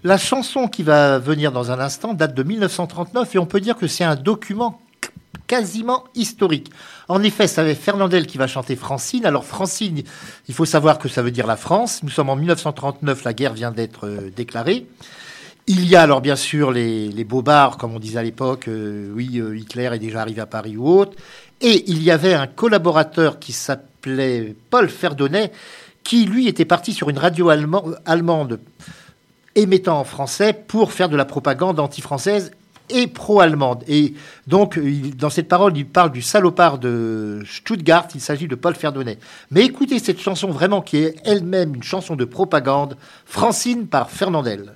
La 0.02 0.18
chanson 0.18 0.68
qui 0.68 0.82
va 0.82 1.18
venir 1.18 1.52
dans 1.52 1.70
un 1.70 1.78
instant 1.78 2.14
date 2.14 2.34
de 2.34 2.42
1939 2.42 3.34
et 3.34 3.38
on 3.38 3.46
peut 3.46 3.60
dire 3.60 3.76
que 3.76 3.86
c'est 3.86 4.04
un 4.04 4.16
document 4.16 4.80
quasiment 5.46 6.04
historique. 6.14 6.70
En 7.08 7.22
effet, 7.22 7.46
c'est 7.46 7.74
Fernandel 7.74 8.26
qui 8.26 8.38
va 8.38 8.46
chanter 8.46 8.76
Francine. 8.76 9.26
Alors 9.26 9.44
Francine, 9.44 10.02
il 10.48 10.54
faut 10.54 10.64
savoir 10.64 10.98
que 10.98 11.08
ça 11.08 11.22
veut 11.22 11.30
dire 11.30 11.46
la 11.46 11.56
France. 11.56 12.02
Nous 12.02 12.10
sommes 12.10 12.30
en 12.30 12.36
1939, 12.36 13.24
la 13.24 13.32
guerre 13.32 13.52
vient 13.52 13.70
d'être 13.70 14.06
euh, 14.06 14.30
déclarée. 14.34 14.86
Il 15.66 15.86
y 15.86 15.94
a 15.94 16.02
alors 16.02 16.20
bien 16.20 16.36
sûr 16.36 16.72
les, 16.72 17.08
les 17.08 17.24
bobards, 17.24 17.76
comme 17.76 17.94
on 17.94 18.00
disait 18.00 18.18
à 18.18 18.22
l'époque, 18.22 18.66
euh, 18.68 19.12
oui, 19.14 19.38
euh, 19.38 19.56
Hitler 19.56 19.90
est 19.92 19.98
déjà 19.98 20.22
arrivé 20.22 20.40
à 20.40 20.46
Paris 20.46 20.76
ou 20.76 20.88
autre. 20.88 21.12
Et 21.60 21.84
il 21.90 22.02
y 22.02 22.10
avait 22.10 22.34
un 22.34 22.46
collaborateur 22.46 23.38
qui 23.38 23.52
Paul 24.70 24.88
Ferdonnet, 24.88 25.52
qui 26.02 26.24
lui 26.24 26.48
était 26.48 26.64
parti 26.64 26.92
sur 26.92 27.10
une 27.10 27.18
radio 27.18 27.48
allemand- 27.50 27.90
allemande 28.06 28.60
émettant 29.54 29.98
en 30.00 30.04
français 30.04 30.52
pour 30.52 30.92
faire 30.92 31.08
de 31.08 31.16
la 31.16 31.24
propagande 31.24 31.80
anti-française 31.80 32.52
et 32.88 33.06
pro-allemande. 33.06 33.84
Et 33.86 34.14
donc, 34.46 34.78
dans 35.16 35.30
cette 35.30 35.48
parole, 35.48 35.76
il 35.76 35.86
parle 35.86 36.10
du 36.10 36.22
salopard 36.22 36.78
de 36.78 37.42
Stuttgart, 37.46 38.08
il 38.14 38.20
s'agit 38.20 38.48
de 38.48 38.54
Paul 38.56 38.74
Ferdonnet. 38.74 39.18
Mais 39.50 39.64
écoutez 39.64 39.98
cette 39.98 40.20
chanson 40.20 40.48
vraiment 40.50 40.82
qui 40.82 40.98
est 40.98 41.16
elle-même 41.24 41.74
une 41.76 41.82
chanson 41.82 42.16
de 42.16 42.24
propagande, 42.24 42.96
Francine 43.26 43.86
par 43.86 44.10
Fernandel. 44.10 44.72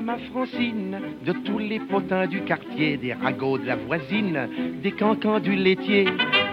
Méfie-toi, 0.00 0.02
ma 0.02 0.18
Francine, 0.30 1.00
de 1.24 1.32
tous 1.32 1.58
les 1.58 1.80
potins 1.80 2.26
du 2.26 2.42
quartier, 2.42 2.96
des 2.96 3.12
ragots 3.12 3.58
de 3.58 3.66
la 3.66 3.76
voisine, 3.76 4.48
des 4.82 4.92
cancans 4.92 5.40
du 5.40 5.54
laitier. 5.54 6.06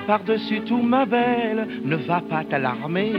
Par-dessus 0.06 0.62
tout, 0.62 0.82
ma 0.82 1.06
belle, 1.06 1.68
ne 1.84 1.96
va 1.96 2.22
pas 2.22 2.44
t'alarmer 2.44 3.14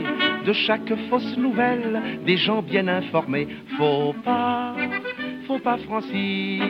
de 0.45 0.53
chaque 0.53 0.95
fausse 1.09 1.37
nouvelle, 1.37 2.01
des 2.25 2.37
gens 2.37 2.63
bien 2.63 2.89
informés. 2.89 3.49
Faut 3.77 4.15
pas, 4.25 4.75
faut 5.47 5.59
pas, 5.59 5.77
Francine, 5.79 6.63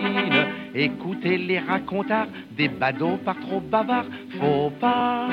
écouter 0.75 1.39
les 1.39 1.59
racontards 1.59 2.29
des 2.57 2.69
badauds 2.69 3.19
par 3.25 3.39
trop 3.41 3.61
bavards. 3.61 4.07
Faut 4.41 4.71
pas, 4.81 5.29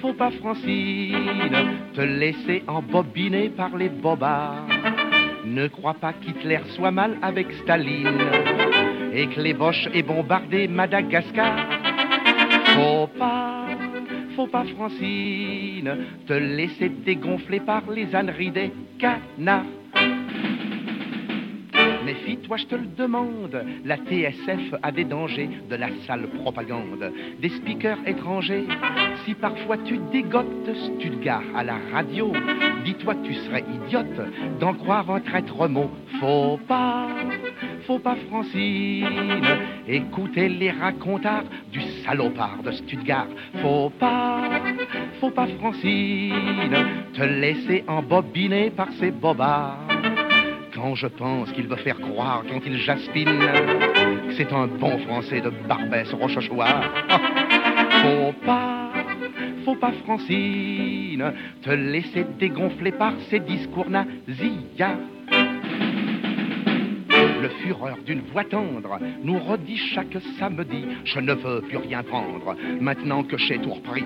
faut 0.00 0.14
pas, 0.14 0.30
Francine, 0.32 1.16
te 1.94 2.02
laisser 2.02 2.62
embobiner 2.66 3.48
par 3.48 3.76
les 3.76 3.88
bobards. 3.88 4.66
Ne 5.44 5.68
crois 5.68 5.94
pas 5.94 6.12
qu'Hitler 6.12 6.60
soit 6.76 6.90
mal 6.90 7.16
avec 7.22 7.50
Staline 7.62 8.20
et 9.12 9.26
que 9.26 9.40
les 9.40 9.54
Boches 9.54 9.88
aient 9.94 10.02
bombardé 10.02 10.68
Madagascar. 10.68 11.56
Faut 12.74 13.06
pas, 13.18 13.66
faut 14.36 14.46
pas, 14.46 14.64
Francine, 14.76 15.96
te 16.26 16.32
laisser 16.34 16.88
dégonfler 16.88 17.60
par 17.60 17.82
les 17.90 18.14
âneries 18.14 18.50
des 18.50 18.72
canards. 18.98 19.79
Méfie-toi, 22.30 22.58
je 22.58 22.66
te 22.66 22.74
le 22.76 22.86
demande, 22.96 23.64
la 23.84 23.96
TSF 23.96 24.76
a 24.84 24.92
des 24.92 25.02
dangers 25.02 25.50
de 25.68 25.74
la 25.74 25.88
sale 26.06 26.28
propagande, 26.28 27.12
des 27.42 27.48
speakers 27.48 27.98
étrangers. 28.06 28.68
Si 29.24 29.34
parfois 29.34 29.78
tu 29.78 29.98
dégotes 30.12 30.46
Stuttgart 30.72 31.42
à 31.56 31.64
la 31.64 31.78
radio, 31.92 32.32
dis-toi 32.84 33.16
tu 33.24 33.34
serais 33.34 33.64
idiote 33.84 34.06
d'en 34.60 34.74
croire 34.74 35.10
un 35.10 35.18
traître 35.18 35.68
mot. 35.68 35.90
Faut 36.20 36.60
pas, 36.68 37.08
faut 37.88 37.98
pas, 37.98 38.14
Francine, 38.28 39.08
écouter 39.88 40.48
les 40.50 40.70
racontards 40.70 41.50
du 41.72 41.80
salopard 42.04 42.62
de 42.62 42.70
Stuttgart. 42.70 43.26
Faut 43.60 43.90
pas, 43.98 44.62
faut 45.20 45.30
pas, 45.30 45.48
Francine, 45.58 46.76
te 47.12 47.22
laisser 47.22 47.82
embobiner 47.88 48.70
par 48.70 48.92
ces 49.00 49.10
bobards. 49.10 49.89
Quand 50.74 50.94
je 50.94 51.08
pense 51.08 51.50
qu'il 51.52 51.66
veut 51.66 51.76
faire 51.76 51.98
croire 51.98 52.44
quand 52.48 52.60
il 52.64 52.78
jaspine 52.78 53.40
que 54.28 54.34
c'est 54.36 54.52
un 54.52 54.66
bon 54.66 54.98
français 54.98 55.40
de 55.40 55.50
Barbès 55.68 56.12
Rochechouart. 56.12 56.84
Faut 58.02 58.32
pas, 58.44 58.92
faut 59.64 59.74
pas, 59.74 59.92
Francine, 60.04 61.32
te 61.62 61.70
laisser 61.70 62.24
dégonfler 62.38 62.92
par 62.92 63.14
ces 63.28 63.40
discours 63.40 63.90
nasillards. 63.90 64.98
Le 67.42 67.48
fureur 67.62 67.96
d'une 68.04 68.20
voix 68.32 68.44
tendre 68.44 68.98
nous 69.24 69.38
redit 69.38 69.76
chaque 69.76 70.16
samedi 70.38 70.84
Je 71.04 71.20
ne 71.20 71.32
veux 71.32 71.62
plus 71.62 71.78
rien 71.78 72.02
prendre 72.02 72.54
maintenant 72.80 73.22
que 73.22 73.36
j'ai 73.36 73.58
tout 73.58 73.72
repris. 73.72 74.04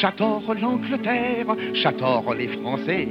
J'adore 0.00 0.54
l'Angleterre, 0.60 1.46
j'adore 1.72 2.34
les 2.34 2.48
Français. 2.48 3.08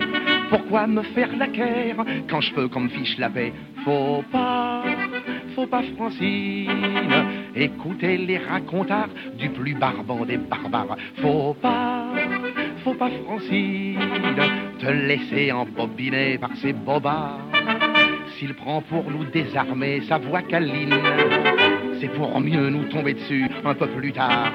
Pourquoi 0.54 0.86
me 0.86 1.02
faire 1.02 1.36
la 1.36 1.48
guerre 1.48 2.06
quand 2.30 2.40
je 2.40 2.54
peux 2.54 2.68
qu'on 2.68 2.82
me 2.82 2.90
fiche 2.90 3.18
la 3.18 3.28
paix 3.32 3.52
Faut 3.84 4.24
pas, 4.32 4.84
faut 5.56 5.66
pas, 5.66 5.82
Francine, 5.98 6.70
écouter 7.56 8.18
les 8.18 8.38
racontards 8.38 9.10
du 9.36 9.50
plus 9.50 9.74
barbant 9.74 10.24
des 10.26 10.38
barbares. 10.38 10.96
Faut 11.24 11.56
pas, 11.60 12.06
faut 12.84 12.94
pas, 12.94 13.10
Francine, 13.26 13.98
te 14.78 14.92
laisser 14.92 15.52
embobiner 15.52 16.38
par 16.38 16.56
ces 16.58 16.74
bobards. 16.74 17.40
S'il 18.38 18.54
prend 18.54 18.82
pour 18.82 19.10
nous 19.10 19.24
désarmer 19.24 20.02
sa 20.08 20.20
voix 20.20 20.44
câline, 20.44 20.94
c'est 22.00 22.10
pour 22.10 22.40
mieux 22.40 22.70
nous 22.70 22.84
tomber 22.90 23.16
dessus 23.16 23.50
un 23.66 23.74
peu 23.74 23.88
plus 23.88 24.12
tard. 24.12 24.52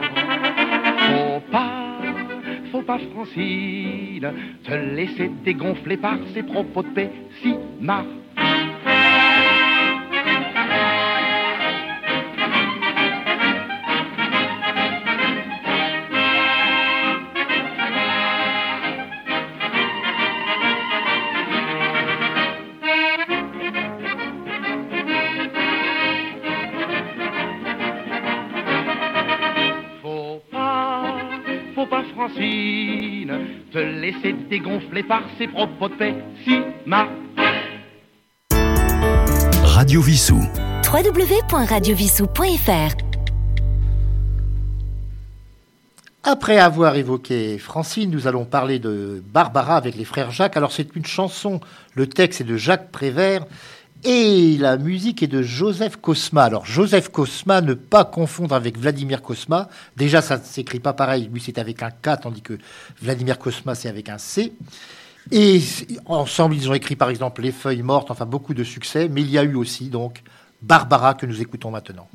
Pas, 2.88 2.96
te 2.96 4.72
laisser 4.72 5.30
dégonfler 5.44 5.98
par 5.98 6.16
ses 6.32 6.42
propos 6.42 6.82
de 6.82 6.88
pessimard. 6.88 8.06
Te 33.72 33.78
laisser 33.78 34.34
dégonfler 34.48 35.02
par 35.02 35.22
ses 35.36 35.48
propos 35.48 35.88
de 35.88 35.94
Pessima. 35.94 37.08
Radio 39.62 40.00
Vissou. 40.00 40.40
www.radiovissou.fr 40.90 42.96
Après 46.24 46.58
avoir 46.58 46.96
évoqué 46.96 47.58
Francine, 47.58 48.10
nous 48.10 48.26
allons 48.26 48.46
parler 48.46 48.78
de 48.78 49.22
Barbara 49.32 49.76
avec 49.76 49.96
les 49.96 50.04
frères 50.04 50.30
Jacques. 50.30 50.56
Alors 50.56 50.72
c'est 50.72 50.96
une 50.96 51.04
chanson, 51.04 51.60
le 51.94 52.06
texte 52.06 52.40
est 52.40 52.44
de 52.44 52.56
Jacques 52.56 52.90
Prévert 52.90 53.44
et 54.04 54.56
la 54.58 54.76
musique 54.76 55.22
est 55.22 55.28
de 55.28 55.42
Joseph 55.42 55.96
Cosma. 55.96 56.44
Alors 56.44 56.66
Joseph 56.66 57.08
Cosma, 57.08 57.60
ne 57.60 57.74
pas 57.74 58.04
confondre 58.04 58.54
avec 58.54 58.78
Vladimir 58.78 59.22
Cosma. 59.22 59.68
Déjà 59.96 60.22
ça 60.22 60.38
ne 60.38 60.42
s'écrit 60.42 60.80
pas 60.80 60.92
pareil, 60.92 61.28
lui 61.32 61.40
c'est 61.40 61.58
avec 61.58 61.82
un 61.82 61.90
K 61.90 62.20
tandis 62.22 62.42
que 62.42 62.58
Vladimir 63.02 63.38
Cosma 63.38 63.74
c'est 63.74 63.88
avec 63.88 64.08
un 64.08 64.18
C. 64.18 64.52
Et 65.30 65.60
ensemble 66.06 66.54
ils 66.54 66.70
ont 66.70 66.74
écrit 66.74 66.96
par 66.96 67.10
exemple 67.10 67.42
Les 67.42 67.52
Feuilles 67.52 67.82
Mortes, 67.82 68.10
enfin 68.10 68.26
beaucoup 68.26 68.54
de 68.54 68.64
succès, 68.64 69.08
mais 69.08 69.20
il 69.20 69.30
y 69.30 69.38
a 69.38 69.42
eu 69.42 69.54
aussi 69.54 69.88
donc 69.88 70.22
Barbara 70.62 71.14
que 71.14 71.26
nous 71.26 71.40
écoutons 71.40 71.70
maintenant. 71.70 72.08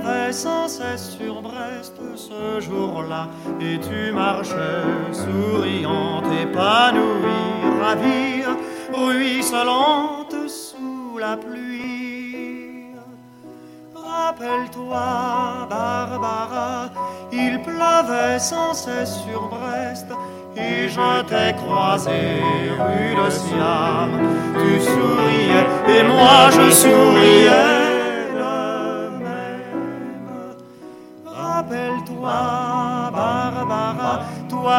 Pleuvait 0.00 0.32
sans 0.32 0.68
cesse 0.68 1.16
sur 1.18 1.42
Brest 1.42 1.94
ce 2.16 2.60
jour-là, 2.60 3.28
et 3.60 3.78
tu 3.78 4.12
marchais 4.12 4.82
souriante, 5.12 6.24
épanouie, 6.42 7.80
ravie, 7.80 8.44
ruisselante 8.92 10.34
sous 10.48 11.18
la 11.18 11.36
pluie. 11.36 12.86
Rappelle-toi, 13.94 15.66
Barbara, 15.70 16.90
il 17.32 17.60
pleuvait 17.62 18.38
sans 18.38 18.74
cesse 18.74 19.20
sur 19.26 19.48
Brest, 19.48 20.06
et 20.56 20.88
je 20.88 21.22
t'ai 21.22 21.54
croisé 21.56 22.40
rue 22.78 23.14
de 23.14 23.30
Siam. 23.30 24.10
Tu 24.54 24.80
souriais 24.80 25.66
et 25.88 26.02
moi 26.04 26.50
je 26.50 26.70
souriais 26.70 27.73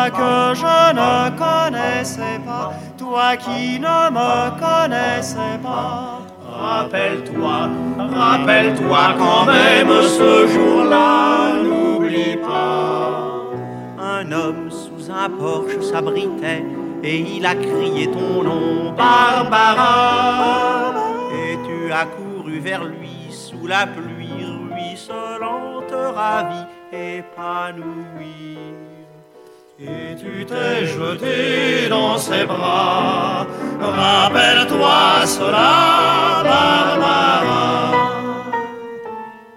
toi 0.10 0.12
que 0.12 0.54
je 0.60 0.94
ne 0.94 1.30
connaissais 1.38 2.39
pas, 2.46 2.74
toi 2.98 3.38
qui 3.38 3.80
ne 3.80 4.10
me 4.12 4.50
connaissais 4.60 5.58
pas. 5.63 6.20
Rappelle-toi, 6.48 7.70
rappelle-toi 7.98 9.15
quand 9.18 9.46
même 9.46 10.02
ce 10.02 10.48
jour-là, 10.48 11.54
n'oublie 11.63 12.38
pas. 12.38 13.32
Un 14.00 14.32
homme 14.32 14.70
sous 14.70 15.10
un 15.12 15.30
porche 15.30 15.80
s'abritait 15.82 16.63
et 17.04 17.20
il 17.20 17.46
a 17.46 17.56
crié 17.56 18.08
ton 18.08 18.44
nom, 18.44 18.94
Barbara. 18.96 20.94
Et 21.34 21.58
tu 21.65 21.91
as 21.91 22.06
couru 22.06 22.60
vers 22.60 22.86
lui 22.86 23.32
sous 23.32 23.68
la 23.68 23.86
pluie 23.88 24.46
ruisselante, 24.72 25.94
ravie, 26.15 26.65
épanouie. 26.94 28.56
Et 29.77 30.15
tu 30.15 30.45
t'es 30.45 30.85
jeté 30.85 31.89
dans 31.89 32.17
ses 32.17 32.45
bras. 32.45 33.45
Rappelle-toi 33.81 35.25
cela, 35.25 36.41
Barbara. 36.45 37.91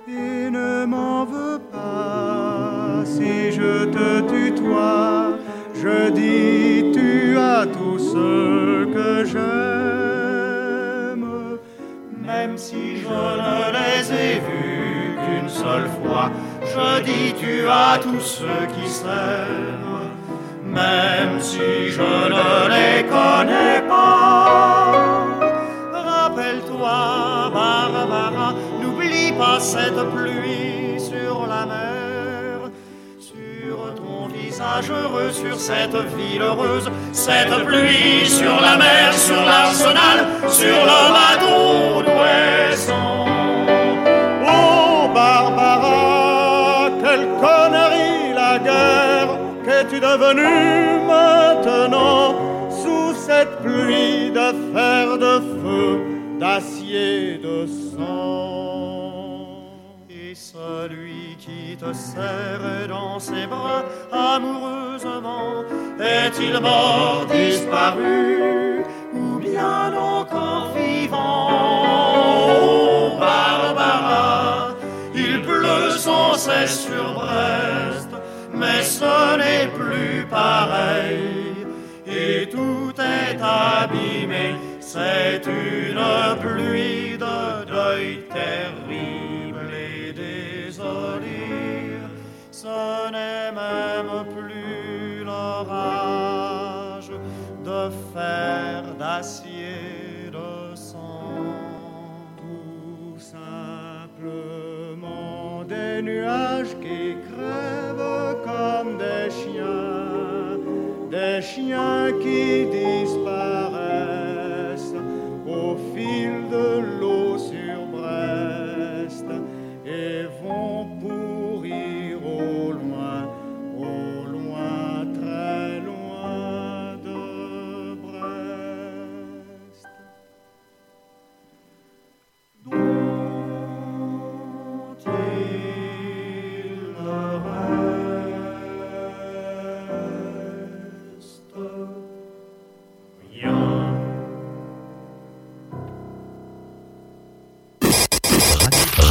Et 0.09 0.50
ne 0.50 0.85
m'en 0.87 1.24
veux 1.24 1.61
pas 1.70 3.04
si 3.04 3.52
je 3.52 3.85
te 3.85 4.22
tutoie. 4.22 5.38
Je 5.76 6.11
dis 6.11 6.90
tu 6.92 7.38
as 7.38 7.66
tout 7.66 8.00
ce 8.00 8.87
que 8.92 9.24
j'aime. 9.24 10.00
Même 12.26 12.59
si 12.59 12.96
je 12.96 13.07
ne 13.07 13.70
les 13.70 14.12
ai 14.12 14.40
vus 14.40 15.16
qu'une 15.24 15.48
seule 15.48 15.88
fois, 16.02 16.33
je 16.64 17.02
dis 17.02 17.35
tu 17.38 17.68
as 17.68 17.98
tous 18.02 18.20
ceux 18.20 18.66
qui 18.74 18.88
s'aiment. 18.88 19.88
Même 20.68 21.40
si 21.40 21.90
je 21.90 22.02
ne 22.02 22.68
les 22.68 23.02
connais 23.04 23.83
pas. 23.88 25.26
Rappelle-toi, 25.92 27.50
Barbara, 27.54 28.54
n'oublie 28.81 29.33
pas 29.33 29.59
cette 29.59 30.02
pluie 30.14 31.00
sur 31.00 31.46
la 31.46 31.64
mer. 31.66 32.70
Sur 33.18 33.94
ton 33.94 34.28
visage 34.28 34.90
heureux, 34.90 35.31
sur 35.33 35.59
cette 35.59 35.96
ville 36.16 36.42
heureuse, 36.42 36.90
cette 37.12 37.64
pluie 37.64 38.26
sur 38.26 38.61
la 38.61 38.76
mer, 38.76 39.12
sur 39.14 39.42
l'arsenal, 39.42 40.26
sur 40.48 40.85
le 40.90 41.00
bateau 41.16 42.17
maintenant 51.07 52.35
sous 52.70 53.14
cette 53.14 53.61
pluie 53.62 54.33
fer, 54.72 55.18
de 55.18 55.40
feu, 55.61 56.00
d'acier, 56.40 57.38
de 57.38 57.66
sang. 57.66 58.18
Et 60.11 60.35
celui 60.35 61.37
qui 61.38 61.76
te 61.76 61.92
serre 61.92 62.88
dans 62.88 63.18
ses 63.18 63.46
bras 63.46 63.85
amoureusement, 64.12 65.64
est-il 66.00 66.61
mort, 66.61 67.26
disparu, 67.31 68.85
ou 69.14 69.38
bien 69.38 69.92
encore 69.94 70.70
vivant? 70.76 71.48
Oh 72.61 73.18
Barbara, 73.18 74.74
il 75.14 75.42
pleut 75.42 75.90
sans 75.90 76.35
cesse 76.35 76.87
sur 76.87 77.14
Brest, 77.14 78.11
mais 78.54 78.83
ce 78.83 79.37
n'est 79.37 79.68
pareil. 80.31 81.67
Et 82.07 82.49
tout 82.49 82.95
est 82.99 83.38
abîmé, 83.41 84.55
c'est 84.81 85.43
une 85.47 86.41
pluie 86.41 86.58
des 111.49 111.55
chiens 111.55 112.13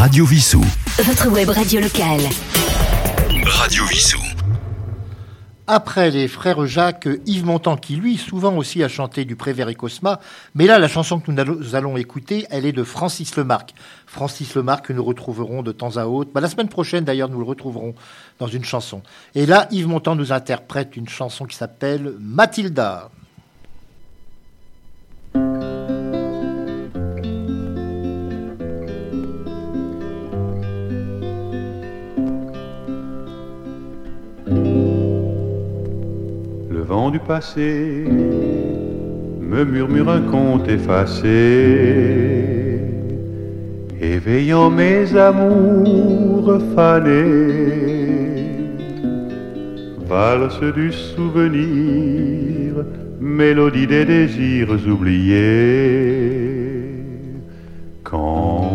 Radio 0.07 0.25
Vissou. 0.25 0.63
Votre 1.03 1.27
web 1.31 1.49
radio 1.49 1.81
locale. 1.81 2.21
Radio 3.43 3.83
Vissou. 3.87 4.21
Après 5.67 6.11
les 6.11 6.29
frères 6.29 6.65
Jacques, 6.65 7.09
Yves 7.25 7.43
Montand, 7.45 7.75
qui 7.75 7.97
lui 7.97 8.15
souvent 8.15 8.55
aussi 8.55 8.81
a 8.85 8.87
chanté 8.87 9.25
du 9.25 9.35
Prévert 9.35 9.67
et 9.67 9.75
Cosma, 9.75 10.21
mais 10.55 10.65
là 10.65 10.79
la 10.79 10.87
chanson 10.87 11.19
que 11.19 11.29
nous 11.29 11.75
allons- 11.75 11.97
écouter, 11.97 12.45
elle 12.51 12.65
est 12.65 12.71
de 12.71 12.85
Francis 12.85 13.35
Lemarque. 13.35 13.73
Francis 14.05 14.55
Lemarque 14.55 14.85
que 14.87 14.93
nous 14.93 15.03
retrouverons 15.03 15.61
de 15.61 15.73
temps 15.73 15.97
à 15.97 16.05
autre. 16.05 16.31
Bah, 16.33 16.39
la 16.39 16.47
semaine 16.47 16.69
prochaine 16.69 17.03
d'ailleurs 17.03 17.27
nous 17.27 17.39
le 17.39 17.45
retrouverons 17.45 17.93
dans 18.39 18.47
une 18.47 18.63
chanson. 18.63 19.01
Et 19.35 19.45
là 19.45 19.67
Yves 19.71 19.89
Montand 19.89 20.15
nous 20.15 20.31
interprète 20.31 20.95
une 20.95 21.09
chanson 21.09 21.43
qui 21.43 21.57
s'appelle 21.57 22.13
Mathilda. 22.21 23.09
Mathilda, 23.09 23.11
du 37.11 37.19
passé 37.19 38.05
me 39.39 39.63
murmure 39.63 40.09
un 40.09 40.21
conte 40.21 40.67
effacé, 40.67 41.27
éveillant 44.01 44.69
mes 44.69 45.15
amours 45.15 46.59
fanés. 46.75 48.47
Valse 50.07 50.73
du 50.73 50.91
souvenir, 50.91 52.83
mélodie 53.21 53.87
des 53.87 54.05
désirs 54.05 54.71
oubliés. 54.87 55.37
Quand 58.03 58.69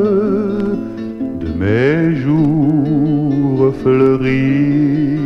de 1.39 1.49
mes 1.61 2.15
jours 2.23 3.61
fleuris, 3.81 5.19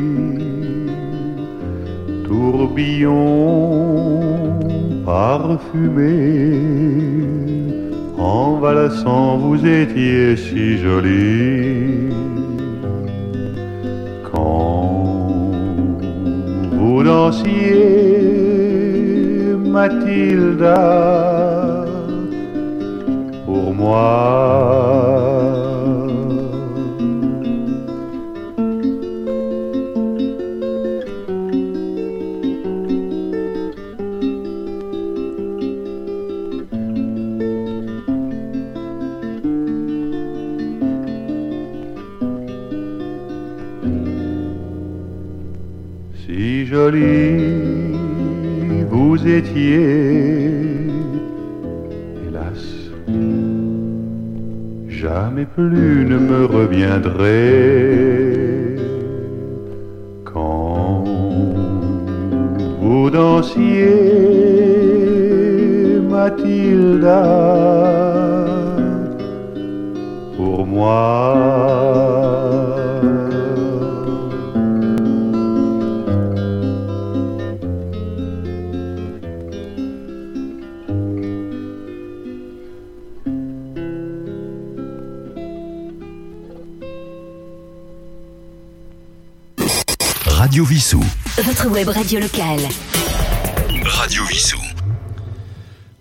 tourbillon 2.26 3.68
parfumé, 5.08 6.60
en 8.18 8.58
valsant 8.60 9.38
vous 9.38 9.66
étiez 9.66 10.36
si 10.36 10.78
jolie. 10.80 12.10
Quand 14.30 15.54
vous 16.78 17.04
dansiez, 17.04 17.86
Mathilda, 19.76 20.84
pour 23.46 23.74
moi. 23.74 25.37
Jolie 46.92 47.68
vous 48.90 49.28
étiez, 49.28 50.88
hélas, 52.26 52.64
jamais 54.88 55.46
plus 55.46 56.06
ne 56.06 56.18
me 56.18 56.46
reviendrai. 56.46 57.46
Quand 60.24 61.04
vous 62.82 63.10
dansiez, 63.10 63.92
Mathilda, 66.10 67.24
pour 70.38 70.66
moi. 70.66 72.27
Radio 90.58 90.70
Vissou. 90.70 91.04
Votre 91.44 91.70
web 91.70 91.88
radio 91.88 92.20
locale. 92.20 92.62
Radio 93.84 94.24
Vissou. 94.24 94.58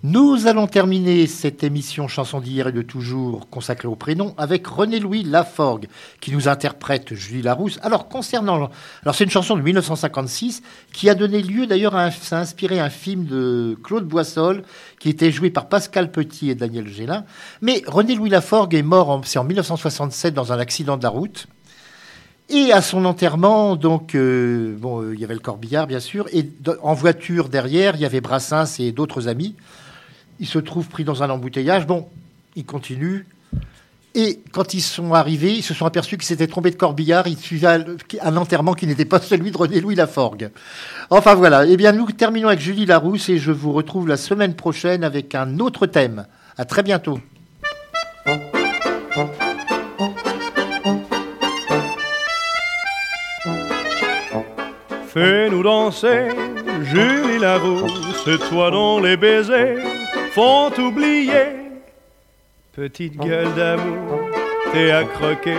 Nous 0.02 0.46
allons 0.46 0.66
terminer 0.66 1.26
cette 1.26 1.62
émission 1.62 2.08
Chanson 2.08 2.40
d'hier 2.40 2.68
et 2.68 2.72
de 2.72 2.80
toujours 2.80 3.50
consacrée 3.50 3.86
au 3.86 3.96
prénom 3.96 4.34
avec 4.38 4.66
René-Louis 4.66 5.24
Laforgue 5.24 5.88
qui 6.22 6.32
nous 6.32 6.48
interprète 6.48 7.12
Julie 7.12 7.42
Larousse. 7.42 7.78
Alors 7.82 8.08
concernant, 8.08 8.70
alors 9.02 9.14
c'est 9.14 9.24
une 9.24 9.30
chanson 9.30 9.58
de 9.58 9.62
1956 9.62 10.62
qui 10.90 11.10
a 11.10 11.14
donné 11.14 11.42
lieu 11.42 11.66
d'ailleurs 11.66 11.94
à 11.94 12.04
un, 12.04 12.10
ça 12.10 12.38
a 12.38 12.40
inspiré 12.40 12.80
un 12.80 12.88
film 12.88 13.26
de 13.26 13.76
Claude 13.84 14.06
Boissol 14.06 14.62
qui 14.98 15.10
était 15.10 15.32
joué 15.32 15.50
par 15.50 15.68
Pascal 15.68 16.10
Petit 16.10 16.48
et 16.48 16.54
Daniel 16.54 16.88
Gélin. 16.88 17.26
Mais 17.60 17.82
René-Louis 17.86 18.30
Laforgue 18.30 18.74
est 18.74 18.82
mort 18.82 19.10
en, 19.10 19.22
c'est 19.22 19.38
en 19.38 19.44
1967 19.44 20.32
dans 20.32 20.50
un 20.54 20.58
accident 20.58 20.96
de 20.96 21.02
la 21.02 21.10
route. 21.10 21.46
Et 22.48 22.72
à 22.72 22.80
son 22.80 23.04
enterrement, 23.04 23.74
donc, 23.74 24.14
euh, 24.14 24.76
bon, 24.78 25.02
euh, 25.02 25.14
il 25.14 25.20
y 25.20 25.24
avait 25.24 25.34
le 25.34 25.40
corbillard, 25.40 25.88
bien 25.88 25.98
sûr, 25.98 26.28
et 26.32 26.48
en 26.80 26.94
voiture 26.94 27.48
derrière, 27.48 27.96
il 27.96 28.02
y 28.02 28.04
avait 28.04 28.20
Brassens 28.20 28.78
et 28.78 28.92
d'autres 28.92 29.26
amis. 29.26 29.56
Il 30.38 30.46
se 30.46 30.58
trouve 30.60 30.86
pris 30.86 31.02
dans 31.02 31.24
un 31.24 31.30
embouteillage. 31.30 31.86
Bon, 31.86 32.06
il 32.54 32.64
continue. 32.64 33.26
Et 34.14 34.40
quand 34.52 34.74
ils 34.74 34.80
sont 34.80 35.12
arrivés, 35.12 35.54
ils 35.54 35.62
se 35.62 35.74
sont 35.74 35.86
aperçus 35.86 36.16
qu'ils 36.16 36.26
s'étaient 36.26 36.46
trompés 36.46 36.70
de 36.70 36.76
corbillard. 36.76 37.26
Ils 37.26 37.36
suivaient 37.36 37.66
un, 37.66 37.84
un 38.22 38.36
enterrement 38.36 38.74
qui 38.74 38.86
n'était 38.86 39.04
pas 39.04 39.20
celui 39.20 39.50
de 39.50 39.58
René-Louis 39.58 39.96
Laforgue. 39.96 40.50
Enfin 41.10 41.34
voilà. 41.34 41.66
Eh 41.66 41.76
bien, 41.76 41.92
nous 41.92 42.10
terminons 42.12 42.48
avec 42.48 42.60
Julie 42.60 42.86
Larousse 42.86 43.28
et 43.28 43.38
je 43.38 43.52
vous 43.52 43.72
retrouve 43.72 44.08
la 44.08 44.16
semaine 44.16 44.54
prochaine 44.54 45.04
avec 45.04 45.34
un 45.34 45.58
autre 45.58 45.86
thème. 45.86 46.26
À 46.56 46.64
très 46.64 46.82
bientôt. 46.82 47.18
Fais-nous 55.16 55.62
danser, 55.62 56.28
Julie 56.82 57.38
Larousse, 57.38 58.28
toi 58.50 58.70
dont 58.70 59.00
les 59.00 59.16
baisers 59.16 59.78
font 60.32 60.70
oublier. 60.78 61.56
Petite 62.74 63.16
gueule 63.16 63.50
d'amour, 63.54 64.20
t'es 64.74 64.90
à 64.90 65.04
croquer 65.04 65.56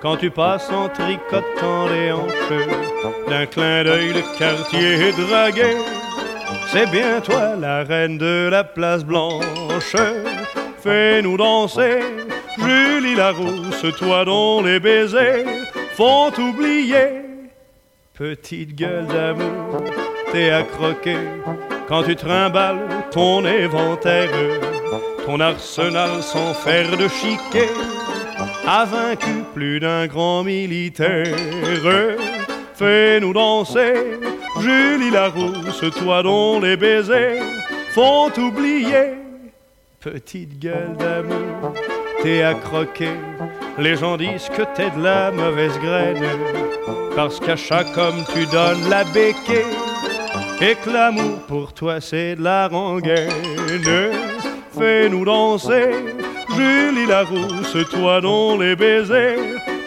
quand 0.00 0.18
tu 0.18 0.30
passes 0.30 0.70
en 0.70 0.88
tricotant 0.88 1.88
les 1.88 2.12
hanches. 2.12 3.28
D'un 3.28 3.46
clin 3.46 3.82
d'œil, 3.82 4.12
le 4.12 4.38
quartier 4.38 5.08
est 5.08 5.20
dragué. 5.20 5.76
C'est 6.68 6.88
bien 6.88 7.20
toi, 7.20 7.56
la 7.56 7.82
reine 7.82 8.18
de 8.18 8.48
la 8.48 8.62
place 8.62 9.04
blanche. 9.04 9.96
Fais-nous 10.78 11.36
danser, 11.36 12.02
Julie 12.56 13.16
Larousse, 13.16 13.84
toi 13.98 14.24
dont 14.24 14.62
les 14.62 14.78
baisers 14.78 15.44
font 15.96 16.30
oublier. 16.38 17.25
Petite 18.16 18.74
gueule 18.74 19.06
d'amour, 19.08 19.84
t'es 20.32 20.48
à 20.48 20.62
croquer 20.62 21.18
quand 21.86 22.02
tu 22.02 22.16
trimbales 22.16 22.88
ton 23.10 23.44
éventaire, 23.44 24.30
ton 25.26 25.38
arsenal 25.38 26.22
sans 26.22 26.54
faire 26.54 26.96
de 26.96 27.08
chiquet 27.08 27.68
a 28.66 28.86
vaincu 28.86 29.44
plus 29.52 29.80
d'un 29.80 30.06
grand 30.06 30.44
militaire. 30.44 31.36
Fais-nous 32.74 33.34
danser, 33.34 33.92
Julie 34.62 35.10
Larousse, 35.10 35.84
toi 35.98 36.22
dont 36.22 36.58
les 36.58 36.78
baisers 36.78 37.42
font 37.90 38.32
oublier. 38.38 39.12
Petite 40.00 40.58
gueule 40.58 40.96
d'amour, 40.96 41.74
t'es 42.22 42.42
à 42.42 42.54
croquer. 42.54 43.16
Les 43.78 43.96
gens 43.96 44.16
disent 44.16 44.48
que 44.56 44.62
t'es 44.74 44.90
de 44.90 45.02
la 45.02 45.30
mauvaise 45.30 45.78
graine, 45.78 46.24
parce 47.14 47.40
qu'à 47.40 47.56
chaque 47.56 47.96
homme 47.96 48.24
tu 48.32 48.46
donnes 48.46 48.88
la 48.88 49.04
béquée, 49.04 49.66
et 50.60 50.74
que 50.76 50.90
l'amour 50.90 51.40
pour 51.46 51.72
toi 51.72 52.00
c'est 52.00 52.36
de 52.36 52.42
la 52.42 52.68
rengaine. 52.68 53.30
Fais-nous 54.78 55.24
danser, 55.24 55.90
Julie 56.54 57.06
Larousse, 57.06 57.76
toi 57.90 58.20
dont 58.20 58.58
les 58.58 58.76
baisers 58.76 59.38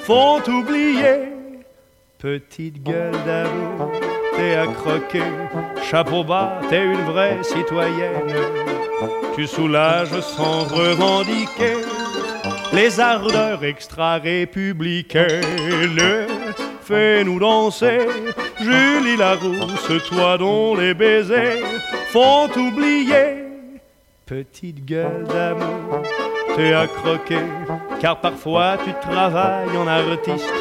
font 0.03 0.41
oublier. 0.47 1.29
Petite 2.17 2.83
gueule 2.83 3.15
d'amour, 3.25 3.91
t'es 4.35 4.55
à 4.55 4.67
croquer, 4.67 5.23
chapeau 5.89 6.23
bas, 6.23 6.59
t'es 6.69 6.83
une 6.83 7.05
vraie 7.05 7.37
citoyenne. 7.43 8.35
Tu 9.35 9.47
soulages 9.47 10.19
sans 10.19 10.65
revendiquer 10.65 11.77
les 12.73 12.99
ardeurs 12.99 13.63
extra-républicaines. 13.63 16.27
fais-nous 16.83 17.39
danser. 17.39 18.07
Julie 18.59 19.17
Larousse, 19.17 20.03
toi 20.09 20.37
dont 20.37 20.75
les 20.75 20.93
baisers 20.93 21.63
font 22.11 22.49
oublier. 22.55 23.45
Petite 24.25 24.85
gueule 24.85 25.25
d'amour, 25.27 26.03
t'es 26.55 26.73
à 26.73 26.85
croquer, 26.85 27.39
car 27.99 28.21
parfois 28.21 28.77
tu 28.83 28.91
travailles 29.01 29.75
en 29.75 29.87
artiste. 29.87 30.53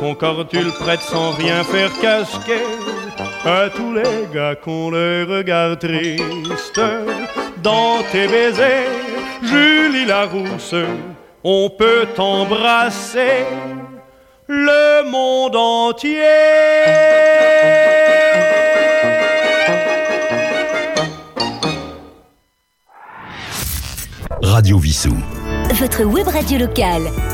Ton 0.00 0.16
corps 0.16 0.48
tu 0.48 0.58
le 0.58 0.70
prêtes 0.70 1.00
sans 1.00 1.30
rien 1.30 1.62
faire 1.62 1.92
casquer 2.00 2.64
à 3.44 3.70
tous 3.70 3.94
les 3.94 4.26
gars 4.34 4.56
qu'on 4.56 4.90
les 4.90 5.22
regarde 5.22 5.78
tristes. 5.78 6.80
Dans 7.62 8.02
tes 8.10 8.26
baisers, 8.26 8.88
Julie 9.42 10.04
Larousse, 10.04 10.74
on 11.44 11.70
peut 11.70 12.06
t'embrasser 12.14 13.44
le 14.48 15.04
monde 15.10 15.56
entier. 15.56 16.20
Radio 24.42 24.78
Vissou. 24.78 25.16
Votre 25.74 26.04
web 26.04 26.28
radio 26.28 26.58
locale. 26.58 27.31